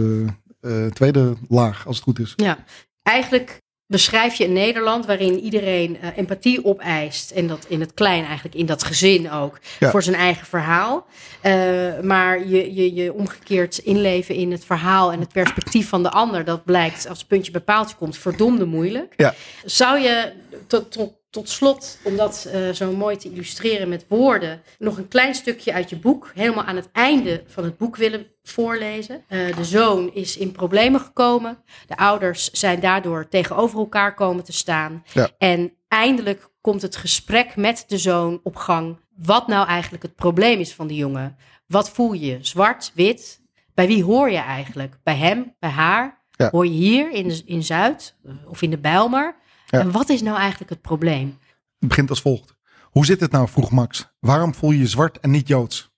eh, 0.62 0.86
tweede 0.86 1.36
laag, 1.48 1.88
als 1.88 1.96
het 1.96 2.06
goed 2.06 2.20
is. 2.20 2.34
Ja, 2.36 2.58
eigenlijk 3.04 3.62
beschrijf 3.90 4.36
je 4.36 4.44
een 4.46 4.54
Nederland 4.54 5.06
waarin 5.06 5.40
iedereen 5.40 5.98
uh, 6.04 6.18
empathie 6.18 6.66
opeist. 6.66 7.32
En 7.32 7.48
dat 7.48 7.66
in 7.68 7.80
het 7.80 7.94
klein 7.94 8.26
eigenlijk, 8.26 8.56
in 8.56 8.66
dat 8.66 8.84
gezin 8.84 9.32
ook, 9.32 9.60
Ja. 9.80 9.90
voor 9.90 10.04
zijn 10.04 10.16
eigen 10.16 10.48
verhaal. 10.48 11.06
Uh, 11.44 12.00
maar 12.00 12.48
je, 12.48 12.74
je, 12.74 12.94
je 12.94 13.14
omgekeerd 13.14 13.78
inleven 13.78 14.36
in 14.36 14.52
het 14.52 14.66
verhaal 14.66 15.12
en 15.12 15.20
het 15.20 15.34
perspectief 15.34 15.90
van 15.90 16.04
de 16.04 16.10
ander, 16.10 16.46
dat 16.46 16.66
blijkt 16.66 17.08
als 17.10 17.24
puntje 17.24 17.52
bij 17.52 17.62
paaltje 17.62 17.96
komt 17.96 18.18
verdomde 18.18 18.66
moeilijk. 18.66 19.14
Ja. 19.18 19.34
Zou 19.66 20.00
je 20.00 20.32
tot, 20.68 20.92
tot, 20.92 21.14
tot 21.30 21.50
slot, 21.50 21.98
om 22.04 22.16
dat 22.16 22.50
uh, 22.54 22.70
zo 22.70 22.92
mooi 22.92 23.18
te 23.18 23.30
illustreren 23.30 23.90
met 23.90 24.06
woorden, 24.08 24.62
nog 24.78 24.98
een 24.98 25.08
klein 25.08 25.36
stukje 25.36 25.74
uit 25.74 25.90
je 25.90 26.00
boek, 26.00 26.32
helemaal 26.34 26.64
aan 26.64 26.76
het 26.76 26.90
einde 26.92 27.44
van 27.48 27.64
het 27.64 27.78
boek 27.78 27.96
willen 27.96 28.28
voorlezen. 28.44 29.24
Uh, 29.30 29.56
de 29.56 29.64
zoon 29.64 30.14
is 30.14 30.38
in 30.38 30.52
problemen 30.52 31.00
gekomen. 31.00 31.64
De 31.88 31.98
ouders 31.98 32.52
zijn 32.52 32.80
daardoor 32.80 33.28
tegenover 33.28 33.80
elkaar 33.80 34.14
komen 34.14 34.44
te 34.44 34.54
staan. 34.54 35.04
Ja. 35.14 35.30
En 35.38 35.74
eindelijk 35.88 36.50
komt 36.62 36.82
het 36.82 36.96
gesprek 36.96 37.56
met 37.56 37.84
de 37.88 37.98
zoon 37.98 38.40
op 38.44 38.56
gang. 38.56 38.98
Wat 39.16 39.48
nou 39.48 39.68
eigenlijk 39.68 40.04
het 40.04 40.16
probleem 40.16 40.60
is 40.60 40.74
van 40.74 40.88
die 40.88 40.98
jongen. 40.98 41.38
Wat 41.68 41.90
voel 41.90 42.14
je? 42.14 42.38
Zwart, 42.42 42.92
wit? 42.96 43.42
Bij 43.74 43.88
wie 43.88 44.04
hoor 44.04 44.30
je 44.32 44.38
eigenlijk? 44.38 44.98
Bij 45.04 45.16
hem, 45.16 45.56
bij 45.60 45.70
haar? 45.70 46.22
Ja. 46.32 46.50
Hoor 46.50 46.66
je 46.66 46.72
hier 46.72 47.12
in, 47.12 47.28
de, 47.28 47.42
in 47.46 47.64
Zuid 47.64 48.16
uh, 48.26 48.34
of 48.48 48.62
in 48.62 48.70
de 48.70 48.78
Bijlmer? 48.78 49.36
Ja. 49.70 49.80
En 49.80 49.92
wat 49.92 50.10
is 50.10 50.22
nou 50.22 50.38
eigenlijk 50.38 50.70
het 50.70 50.82
probleem? 50.82 51.38
Het 51.80 51.90
begint 51.90 52.10
als 52.10 52.22
volgt. 52.22 52.56
Hoe 52.84 53.06
zit 53.06 53.20
het 53.20 53.32
nou, 53.32 53.50
vroeg 53.50 53.72
Max. 53.72 54.16
Waarom 54.20 54.54
voel 54.54 54.72
je 54.72 54.80
je 54.80 54.88
zwart 54.88 55.20
en 55.20 55.32
niet 55.32 55.48
Joods? 55.48 55.92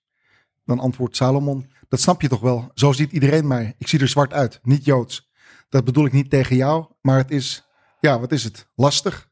Dan 0.64 0.78
antwoordt 0.78 1.16
Salomon, 1.16 1.70
dat 1.88 2.00
snap 2.00 2.22
je 2.22 2.28
toch 2.28 2.40
wel. 2.40 2.70
Zo 2.74 2.92
ziet 2.92 3.12
iedereen 3.12 3.46
mij. 3.46 3.74
Ik 3.78 3.88
zie 3.88 4.00
er 4.00 4.08
zwart 4.08 4.32
uit, 4.32 4.60
niet 4.62 4.84
Joods. 4.84 5.30
Dat 5.68 5.84
bedoel 5.84 6.06
ik 6.06 6.12
niet 6.12 6.30
tegen 6.30 6.56
jou, 6.56 6.86
maar 7.00 7.16
het 7.16 7.30
is, 7.30 7.68
ja, 8.00 8.20
wat 8.20 8.32
is 8.32 8.44
het? 8.44 8.66
Lastig? 8.74 9.30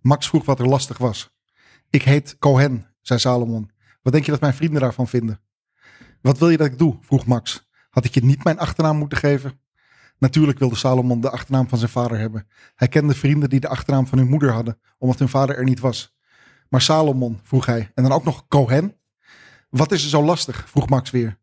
Max 0.00 0.28
vroeg 0.28 0.44
wat 0.44 0.58
er 0.58 0.68
lastig 0.68 0.98
was. 0.98 1.30
Ik 1.90 2.02
heet 2.02 2.38
Cohen, 2.38 2.94
zei 3.00 3.18
Salomon. 3.18 3.70
Wat 4.02 4.12
denk 4.12 4.24
je 4.24 4.30
dat 4.30 4.40
mijn 4.40 4.54
vrienden 4.54 4.80
daarvan 4.80 5.08
vinden? 5.08 5.40
Wat 6.20 6.38
wil 6.38 6.50
je 6.50 6.56
dat 6.56 6.66
ik 6.66 6.78
doe? 6.78 6.98
vroeg 7.00 7.26
Max. 7.26 7.68
Had 7.90 8.04
ik 8.04 8.14
je 8.14 8.24
niet 8.24 8.44
mijn 8.44 8.58
achternaam 8.58 8.96
moeten 8.96 9.18
geven? 9.18 9.59
Natuurlijk 10.20 10.58
wilde 10.58 10.76
Salomon 10.76 11.20
de 11.20 11.30
achternaam 11.30 11.68
van 11.68 11.78
zijn 11.78 11.90
vader 11.90 12.18
hebben. 12.18 12.46
Hij 12.74 12.88
kende 12.88 13.14
vrienden 13.14 13.48
die 13.48 13.60
de 13.60 13.68
achternaam 13.68 14.06
van 14.06 14.18
hun 14.18 14.28
moeder 14.28 14.52
hadden, 14.52 14.80
omdat 14.98 15.18
hun 15.18 15.28
vader 15.28 15.56
er 15.56 15.64
niet 15.64 15.80
was. 15.80 16.16
Maar 16.68 16.80
Salomon, 16.80 17.40
vroeg 17.42 17.66
hij, 17.66 17.90
en 17.94 18.02
dan 18.02 18.12
ook 18.12 18.24
nog 18.24 18.48
Cohen? 18.48 18.96
Wat 19.70 19.92
is 19.92 20.02
er 20.02 20.08
zo 20.08 20.22
lastig? 20.22 20.68
vroeg 20.68 20.88
Max 20.88 21.10
weer. 21.10 21.38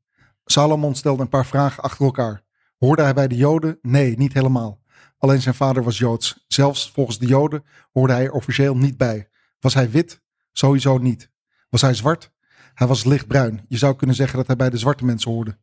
Salomon 0.46 0.96
stelde 0.96 1.22
een 1.22 1.30
paar 1.30 1.46
vragen 1.46 1.84
achter 1.84 2.06
elkaar. 2.06 2.44
Hoorde 2.78 3.02
hij 3.02 3.14
bij 3.14 3.28
de 3.28 3.36
Joden? 3.36 3.80
Nee, 3.82 4.18
niet 4.18 4.34
helemaal. 4.34 4.82
Alleen 5.18 5.42
zijn 5.42 5.56
vader 5.56 5.84
was 5.84 5.98
Joods. 5.98 6.46
Zelfs 6.48 6.92
volgens 6.92 7.20
de 7.20 7.28
Joden 7.28 7.64
hoorde 7.92 8.14
hij 8.14 8.24
er 8.24 8.32
officieel 8.32 8.78
niet 8.78 8.98
bij. 8.98 9.30
Was 9.60 9.74
hij 9.74 9.90
wit? 9.90 10.22
Sowieso 10.52 10.98
niet. 10.98 11.32
Was 11.70 11.82
hij 11.82 11.94
zwart? 11.94 12.32
Hij 12.74 12.88
was 12.88 13.04
lichtbruin. 13.04 13.66
Je 13.68 13.78
zou 13.78 13.96
kunnen 13.96 14.16
zeggen 14.16 14.38
dat 14.38 14.48
hij 14.48 14.56
bij 14.56 14.70
de 14.70 14.78
zwarte 14.78 15.06
mensen 15.06 15.32
hoorde. 15.32 15.58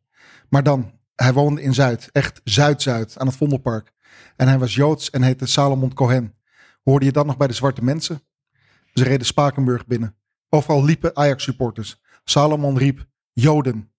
Maar 0.49 0.63
dan, 0.63 0.99
hij 1.15 1.33
woonde 1.33 1.61
in 1.61 1.73
Zuid, 1.73 2.09
echt 2.11 2.41
Zuid-Zuid, 2.43 3.17
aan 3.17 3.27
het 3.27 3.35
Vondelpark. 3.35 3.91
En 4.35 4.47
hij 4.47 4.59
was 4.59 4.75
Joods 4.75 5.09
en 5.09 5.21
heette 5.21 5.45
Salomon 5.45 5.93
Cohen. 5.93 6.35
Hoorde 6.83 7.05
je 7.05 7.11
dan 7.11 7.25
nog 7.25 7.37
bij 7.37 7.47
de 7.47 7.53
zwarte 7.53 7.83
mensen? 7.83 8.21
Ze 8.93 9.03
reden 9.03 9.25
Spakenburg 9.25 9.85
binnen. 9.85 10.17
Overal 10.49 10.83
liepen 10.85 11.15
Ajax-supporters. 11.15 12.01
Salomon 12.23 12.77
riep, 12.77 13.05
Joden. 13.33 13.91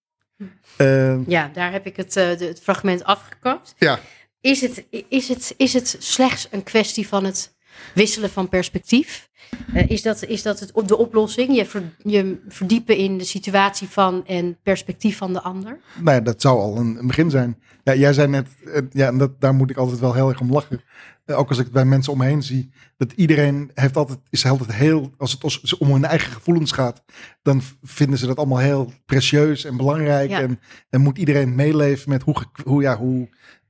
Uh, 0.77 1.27
Ja, 1.27 1.47
daar 1.47 1.71
heb 1.71 1.85
ik 1.85 1.95
het, 1.95 2.15
uh, 2.15 2.37
de, 2.37 2.45
het 2.45 2.61
fragment 2.61 3.03
afgekapt. 3.03 3.73
ja, 3.77 3.99
Is 4.41 4.61
het, 4.61 4.85
is, 5.09 5.27
het, 5.27 5.53
is 5.57 5.73
het 5.73 5.95
slechts 5.99 6.47
een 6.51 6.63
kwestie 6.63 7.07
van 7.07 7.23
het 7.23 7.55
wisselen 7.93 8.29
van 8.29 8.49
perspectief? 8.49 9.29
Uh, 9.73 9.89
is, 9.89 10.01
dat, 10.01 10.23
is 10.25 10.41
dat 10.41 10.59
het, 10.59 10.71
de 10.87 10.97
oplossing? 10.97 11.55
Je, 11.55 11.65
ver, 11.65 11.83
je 12.03 12.39
verdiepen 12.47 12.97
in 12.97 13.17
de 13.17 13.23
situatie 13.23 13.87
van 13.87 14.25
en 14.25 14.57
perspectief 14.63 15.17
van 15.17 15.33
de 15.33 15.41
ander? 15.41 15.79
nou 16.01 16.17
ja, 16.17 16.21
dat 16.21 16.41
zou 16.41 16.59
al 16.59 16.77
een, 16.77 16.97
een 16.99 17.07
begin 17.07 17.29
zijn. 17.29 17.57
Ja, 17.83 17.95
jij 17.95 18.13
zei 18.13 18.27
net, 18.27 18.47
eh, 18.65 18.81
ja, 18.91 19.07
en 19.07 19.17
dat, 19.17 19.41
daar 19.41 19.53
moet 19.53 19.69
ik 19.69 19.77
altijd 19.77 19.99
wel 19.99 20.13
heel 20.13 20.29
erg 20.29 20.39
om 20.39 20.51
lachen. 20.51 20.81
Eh, 21.25 21.39
ook 21.39 21.49
als 21.49 21.57
ik 21.57 21.63
het 21.63 21.73
bij 21.73 21.85
mensen 21.85 22.11
om 22.11 22.17
me 22.17 22.25
heen 22.25 22.43
zie, 22.43 22.71
dat 22.97 23.11
iedereen 23.11 23.71
heeft 23.73 23.97
altijd, 23.97 24.19
is 24.29 24.45
altijd 24.45 24.73
heel, 24.73 25.11
als 25.17 25.31
het 25.31 25.43
als, 25.43 25.77
om 25.77 25.91
hun 25.91 26.05
eigen 26.05 26.31
gevoelens 26.31 26.71
gaat, 26.71 27.03
dan 27.41 27.61
vinden 27.81 28.19
ze 28.19 28.25
dat 28.25 28.37
allemaal 28.37 28.57
heel 28.57 28.91
precieus 29.05 29.65
en 29.65 29.77
belangrijk. 29.77 30.29
Ja. 30.29 30.41
En, 30.41 30.59
en 30.89 31.01
moet 31.01 31.17
iedereen 31.17 31.55
meeleven 31.55 32.09
met 32.09 32.23
hoe, 32.23 32.35
hoe, 32.63 32.81
ja, 32.81 32.97
hoe 32.97 33.29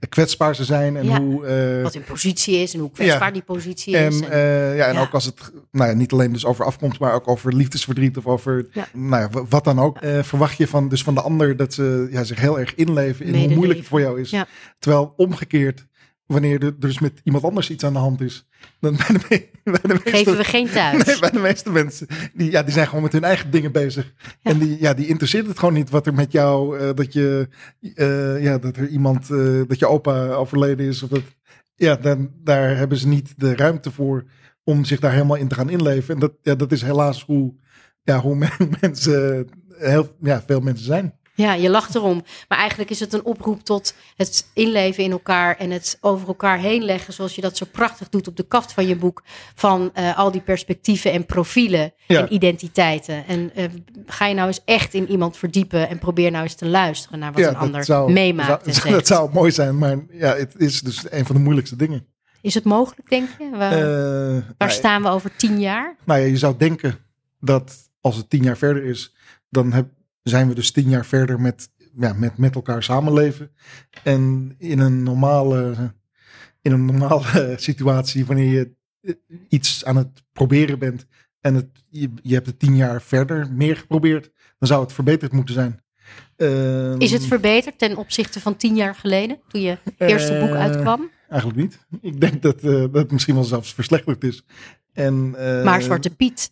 kwetsbaar 0.10 0.56
ze 0.56 0.64
zijn 0.66 0.98
en 0.98 1.06
Ja. 1.06 1.22
hoe. 1.22 1.46
eh, 1.46 1.84
Wat 1.84 1.94
hun 1.94 2.04
positie 2.04 2.58
is 2.58 2.74
en 2.74 2.80
hoe 2.80 2.92
kwetsbaar 2.92 3.34
die 3.34 3.42
positie 3.42 3.94
is. 3.98 4.22
En, 4.22 4.32
eh, 4.32 4.78
ja, 4.78 4.86
en 4.88 4.94
ja. 4.94 5.02
ook 5.02 5.14
als 5.14 5.26
het 5.26 5.52
nou 5.72 5.90
ja, 5.90 5.96
niet 5.96 6.12
alleen 6.12 6.34
dus 6.34 6.46
over 6.46 6.66
afkomst, 6.66 7.00
maar 7.00 7.14
ook 7.14 7.28
over 7.28 7.54
liefdesverdriet 7.56 8.18
of 8.18 8.26
over 8.26 8.68
nou 8.94 9.30
wat 9.50 9.64
dan 9.64 9.80
ook. 9.80 9.98
eh, 9.98 10.24
verwacht 10.24 10.58
je 10.58 10.68
van, 10.68 10.90
dus 10.90 11.04
van 11.04 11.14
de 11.16 11.22
ander 11.22 11.56
dat 11.58 11.74
ze 11.74 12.08
ja, 12.12 12.24
zich 12.24 12.40
heel 12.40 12.60
erg 12.60 12.76
inleven 12.76 13.26
in 13.26 13.36
hoe 13.36 13.56
moeilijk 13.56 13.80
het 13.80 13.88
voor 13.88 14.00
jou 14.00 14.22
is. 14.22 14.36
Terwijl 14.80 15.14
omgekeerd, 15.16 15.87
wanneer 16.28 16.64
er 16.64 16.80
dus 16.80 17.00
met 17.00 17.22
iemand 17.24 17.44
anders 17.44 17.70
iets 17.70 17.84
aan 17.84 17.94
de 17.94 18.00
hand 18.00 18.22
is, 18.22 18.48
dan 18.80 18.96
bij 18.98 19.08
de, 19.08 19.26
me- 19.64 19.72
bij 19.72 19.80
de 19.82 19.88
meeste, 19.88 20.10
geven 20.10 20.38
we 20.38 20.44
geen 20.44 20.70
thuis. 20.70 21.06
Nee, 21.06 21.20
bij 21.20 21.30
de 21.32 21.40
meeste 21.40 21.72
mensen, 21.72 22.08
die, 22.34 22.52
ja, 22.52 22.64
die 22.64 22.74
zijn 22.74 22.88
gewoon 22.88 23.04
met 23.04 23.12
hun 23.12 23.24
eigen 23.24 23.52
dingen 23.52 23.72
bezig. 23.72 24.14
Ja. 24.42 24.52
En 24.52 24.58
die, 24.58 24.78
ja, 24.82 24.94
die 24.94 25.08
interesseert 25.08 25.48
het 25.48 25.60
gewoon 25.60 25.74
niet 25.74 25.90
wat 25.90 26.08
er 26.08 26.14
met 26.14 26.32
jou, 26.32 26.80
eh, 26.80 26.90
dat 26.96 27.14
je, 27.14 27.48
eh, 27.96 28.44
ja, 28.44 28.58
dat 28.58 28.78
er 28.78 28.88
iemand, 28.88 29.30
eh, 29.32 29.62
dat 29.68 29.80
je 29.80 29.88
opa 29.88 30.28
overleden 30.28 30.88
is. 30.88 31.04
Of 31.04 31.10
dat, 31.10 31.24
ja, 31.76 31.96
dan, 31.96 32.32
daar 32.44 32.78
hebben 32.78 32.98
ze 32.98 33.08
niet 33.08 33.34
de 33.38 33.56
ruimte 33.56 33.92
voor 33.92 34.26
om 34.64 34.86
zich 34.86 35.00
daar 35.00 35.12
helemaal 35.12 35.36
in 35.38 35.48
te 35.48 35.56
gaan 35.56 35.70
inleven. 35.70 36.14
En 36.14 36.20
dat, 36.20 36.34
ja, 36.42 36.56
dat 36.56 36.72
is 36.72 36.82
helaas 36.82 37.24
hoe, 37.24 37.54
ja, 38.04 38.20
hoe 38.20 38.36
men- 38.60 38.76
mensen, 38.82 39.48
heel, 39.78 40.16
ja, 40.22 40.44
veel 40.48 40.60
mensen 40.60 40.86
zijn. 40.86 41.14
Ja, 41.38 41.54
je 41.54 41.70
lacht 41.70 41.96
erom. 41.96 42.24
Maar 42.48 42.58
eigenlijk 42.58 42.90
is 42.90 43.00
het 43.00 43.14
een 43.14 43.24
oproep 43.26 43.64
tot 43.64 43.94
het 44.16 44.50
inleven 44.54 45.04
in 45.04 45.12
elkaar 45.12 45.56
en 45.58 45.72
het 45.72 45.98
over 46.02 46.28
elkaar 46.28 46.60
heen 46.60 46.84
leggen, 46.84 47.14
zoals 47.14 47.36
je 47.36 47.42
dat 47.42 47.58
zo 47.58 47.66
prachtig 47.72 48.10
doet 48.10 48.28
op 48.28 48.38
de 48.38 48.48
kaft 48.48 48.74
van 48.74 48.88
je 48.88 48.96
boek, 48.96 49.24
van 49.56 49.90
eh, 49.94 50.18
al 50.18 50.32
die 50.32 50.42
perspectieven 50.42 51.12
en 51.12 51.26
profielen 51.26 51.94
Ja. 52.08 52.20
en 52.22 52.34
identiteiten. 52.34 53.26
En 53.28 53.52
eh, 53.56 53.66
ga 54.06 54.26
je 54.26 54.34
nou 54.36 54.48
eens 54.48 54.62
echt 54.66 54.94
in 54.94 55.10
iemand 55.10 55.38
verdiepen 55.38 55.90
en 55.90 56.00
probeer 56.00 56.32
nou 56.32 56.44
eens 56.44 56.56
te 56.56 56.66
luisteren 56.68 57.20
naar 57.20 57.32
wat 57.32 57.42
ja, 57.42 57.50
een 57.50 57.56
ander 57.56 57.84
zou, 57.86 58.12
meemaakt 58.12 58.76
zou- 58.76 58.88
en 58.88 58.94
dat 58.94 59.08
zou 59.08 59.30
mooi 59.34 59.52
zijn, 59.52 59.78
maar 59.78 59.98
ja, 60.12 60.36
het 60.36 60.54
is 60.58 60.82
dus 60.82 61.06
een 61.12 61.26
van 61.26 61.36
de 61.36 61.42
moeilijkste 61.42 61.76
dingen. 61.76 62.06
Is 62.42 62.54
het 62.54 62.64
mogelijk, 62.64 63.10
denk 63.10 63.30
je? 63.40 63.50
Waar, 63.52 63.72
Eh, 64.38 64.44
waar 64.58 64.72
staan 64.72 65.02
we 65.02 65.10
over 65.10 65.36
tien 65.36 65.60
jaar? 65.60 65.96
Nou 66.06 66.20
ja, 66.20 66.26
je 66.26 66.38
zou 66.38 66.58
denken 66.58 66.98
dat 67.40 67.76
als 68.02 68.16
het 68.16 68.30
tien 68.30 68.44
jaar 68.44 68.58
verder 68.58 68.84
is, 68.86 69.16
dan 69.50 69.74
heb, 69.74 69.88
zijn 70.30 70.48
we 70.48 70.56
dus 70.56 70.72
tien 70.72 70.90
jaar 70.90 71.06
verder 71.06 71.40
met, 71.42 71.70
ja, 71.98 72.14
met, 72.14 72.38
met 72.38 72.56
elkaar 72.56 72.84
samenleven. 72.84 73.52
En 74.04 74.56
in 74.58 74.80
een 74.80 75.04
normale, 75.04 75.94
in 76.62 76.72
een 76.72 76.86
normale 76.86 77.54
situatie, 77.70 78.26
wanneer 78.26 78.52
je 78.52 78.72
eh, 79.02 79.14
iets 79.50 79.86
aan 79.86 79.96
het 79.96 80.24
proberen 80.34 80.80
bent 80.80 81.06
en 81.42 81.56
het, 81.56 81.68
je, 81.90 82.10
je 82.22 82.34
hebt 82.34 82.48
het 82.48 82.60
tien 82.60 82.76
jaar 82.76 83.02
verder 83.02 83.52
meer 83.52 83.78
geprobeerd, 83.78 84.32
dan 84.60 84.68
zou 84.68 84.82
het 84.82 84.94
verbeterd 84.94 85.32
moeten 85.32 85.54
zijn. 85.54 85.82
Ehm, 86.36 87.00
Is 87.00 87.12
het 87.12 87.26
verbeterd 87.26 87.80
ten 87.80 87.98
opzichte 87.98 88.40
van 88.40 88.56
tien 88.56 88.76
jaar 88.76 88.96
geleden, 88.96 89.40
toen 89.48 89.62
je 89.62 89.78
eerste 89.98 90.38
boek 90.40 90.50
Eh, 90.50 90.62
uitkwam? 90.62 91.10
Eigenlijk 91.30 91.62
niet. 91.62 91.80
Ik 92.02 92.22
denk 92.22 92.42
dat, 92.42 92.64
eh, 92.64 92.72
dat 92.72 92.94
het 92.94 93.12
misschien 93.12 93.36
wel 93.36 93.44
zelfs 93.44 93.74
verslechterd 93.74 94.24
is. 94.24 94.44
En, 94.94 95.30
Maar 95.64 95.82
Zwarte 95.82 96.16
Piet 96.16 96.52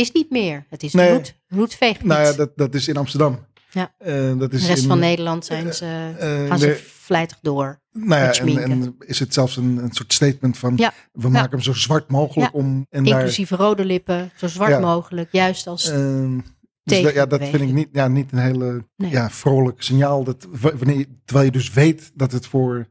is 0.00 0.12
niet 0.12 0.30
meer. 0.30 0.66
Het 0.68 0.82
is 0.82 0.92
Nee. 0.92 1.12
roet, 1.12 1.34
roetveegpiet. 1.48 2.06
Nou 2.06 2.22
ja, 2.22 2.32
dat, 2.32 2.50
dat 2.56 2.74
is 2.74 2.88
in 2.88 2.96
Amsterdam. 2.96 3.38
Ja. 3.70 3.92
Eh, 3.98 4.38
dat 4.38 4.52
is 4.52 4.60
de 4.62 4.66
rest 4.66 4.82
in, 4.82 4.88
van 4.88 4.98
Nederland 4.98 5.44
zijn 5.44 5.74
ze, 5.74 6.14
eh, 6.18 6.46
gaan 6.46 6.58
ze 6.58 6.80
vlijtig 6.86 7.38
door. 7.42 7.80
Nou 7.92 8.22
ja, 8.22 8.60
en, 8.62 8.96
is 8.98 9.18
het 9.18 9.34
zelfs 9.34 9.56
een, 9.56 9.76
een 9.76 9.92
soort 9.92 10.12
statement 10.12 10.58
van 10.58 10.72
Ja. 10.76 10.92
we 11.12 11.28
maken 11.28 11.50
hem 11.50 11.60
zo 11.60 11.72
zwart 11.72 12.10
mogelijk 12.10 12.54
om 12.54 12.86
en 12.90 13.04
daar. 13.04 13.18
Inclusief 13.18 13.50
rode 13.50 13.84
lippen, 13.84 14.30
zo 14.36 14.46
zwart 14.48 14.80
mogelijk. 14.80 15.28
Juist 15.32 15.66
als 15.66 15.90
ehm, 15.90 16.38
dus 16.84 17.02
dat, 17.02 17.12
ja, 17.12 17.26
dat 17.26 17.40
vind 17.40 17.62
ik 17.62 17.72
niet, 17.72 17.88
ja, 17.92 18.08
niet 18.08 18.32
een 18.32 18.38
hele 18.38 18.84
Nee. 18.96 19.10
ja, 19.10 19.30
vrolijk 19.30 19.82
signaal. 19.82 20.24
Dat, 20.24 20.46
wanneer, 20.50 21.06
terwijl 21.24 21.46
je 21.46 21.52
dus 21.52 21.72
weet 21.72 22.10
dat 22.14 22.32
het 22.32 22.46
voor 22.46 22.88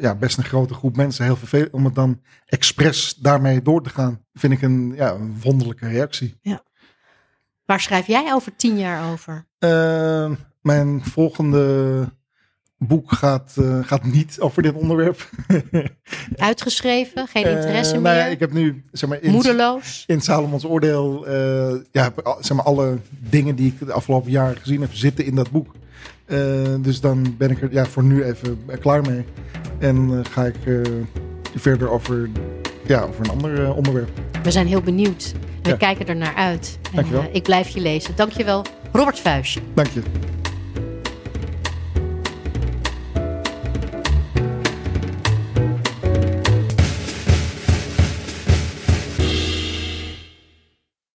ja, 0.00 0.14
best 0.14 0.38
een 0.38 0.44
grote 0.44 0.74
groep 0.74 0.96
mensen 0.96 1.24
heel 1.24 1.36
vervelend 1.36 1.72
om 1.72 1.84
het 1.84 1.94
dan 1.94 2.20
expres 2.46 3.14
daarmee 3.14 3.62
door 3.62 3.82
te 3.82 3.90
gaan, 3.90 4.24
vind 4.34 4.52
ik 4.52 4.62
een, 4.62 4.92
ja, 4.96 5.12
een 5.12 5.40
wonderlijke 5.42 5.88
reactie. 5.88 6.38
Waar 7.64 7.80
schrijf 7.80 8.06
jij 8.06 8.32
over 8.34 8.56
tien 8.56 8.78
jaar 8.78 9.12
over? 9.12 9.46
Ehm, 9.58 10.34
mijn 10.62 11.04
volgende 11.04 12.08
boek 12.78 13.12
gaat, 13.12 13.54
uh, 13.58 13.78
gaat 13.82 14.04
niet 14.04 14.40
over 14.40 14.62
dit 14.62 14.74
onderwerp. 14.74 15.30
Uitgeschreven, 16.36 17.26
geen 17.26 17.46
interesse 17.46 17.94
uh, 17.94 18.00
meer. 18.00 18.12
Nou 18.12 18.24
ja, 18.24 18.26
ik 18.26 18.40
heb 18.40 18.52
nu, 18.52 18.84
zeg 18.92 19.08
maar, 19.08 19.22
in, 19.22 19.30
Moedeloos. 19.30 20.04
In 20.06 20.20
Salomons 20.20 20.64
oordeel, 20.64 21.28
uh, 21.28 21.80
ja, 21.90 22.12
zeg 22.40 22.56
maar, 22.56 22.64
alle 22.64 22.98
dingen 23.08 23.54
die 23.54 23.66
ik 23.66 23.86
de 23.86 23.92
afgelopen 23.92 24.30
jaren 24.30 24.56
gezien 24.56 24.80
heb, 24.80 24.94
zitten 24.94 25.24
in 25.24 25.34
dat 25.34 25.50
boek. 25.50 25.74
dus 26.80 27.00
dan 27.00 27.34
ben 27.38 27.50
ik 27.50 27.62
er 27.62 27.72
ja, 27.72 27.86
voor 27.86 28.04
nu 28.04 28.24
even 28.24 28.58
klaar 28.80 29.02
mee. 29.02 29.24
En 29.80 30.24
ga 30.30 30.44
ik 30.44 30.54
verder 31.56 31.90
over, 31.90 32.28
ja, 32.86 33.00
over 33.02 33.24
een 33.24 33.30
ander 33.30 33.74
onderwerp. 33.74 34.08
We 34.42 34.50
zijn 34.50 34.66
heel 34.66 34.80
benieuwd. 34.82 35.32
We 35.62 35.68
Ja. 35.68 35.76
kijken 35.76 36.06
er 36.06 36.16
naar 36.16 36.34
uit. 36.34 36.78
En, 36.82 36.90
Dankjewel. 36.96 37.22
eh, 37.22 37.34
ik 37.34 37.42
blijf 37.42 37.68
je 37.68 37.80
lezen. 37.80 38.16
Dankjewel, 38.16 38.64
Robert 38.92 39.18
Vuijsje. 39.20 39.60
Dank 39.74 39.88
je. 39.88 40.02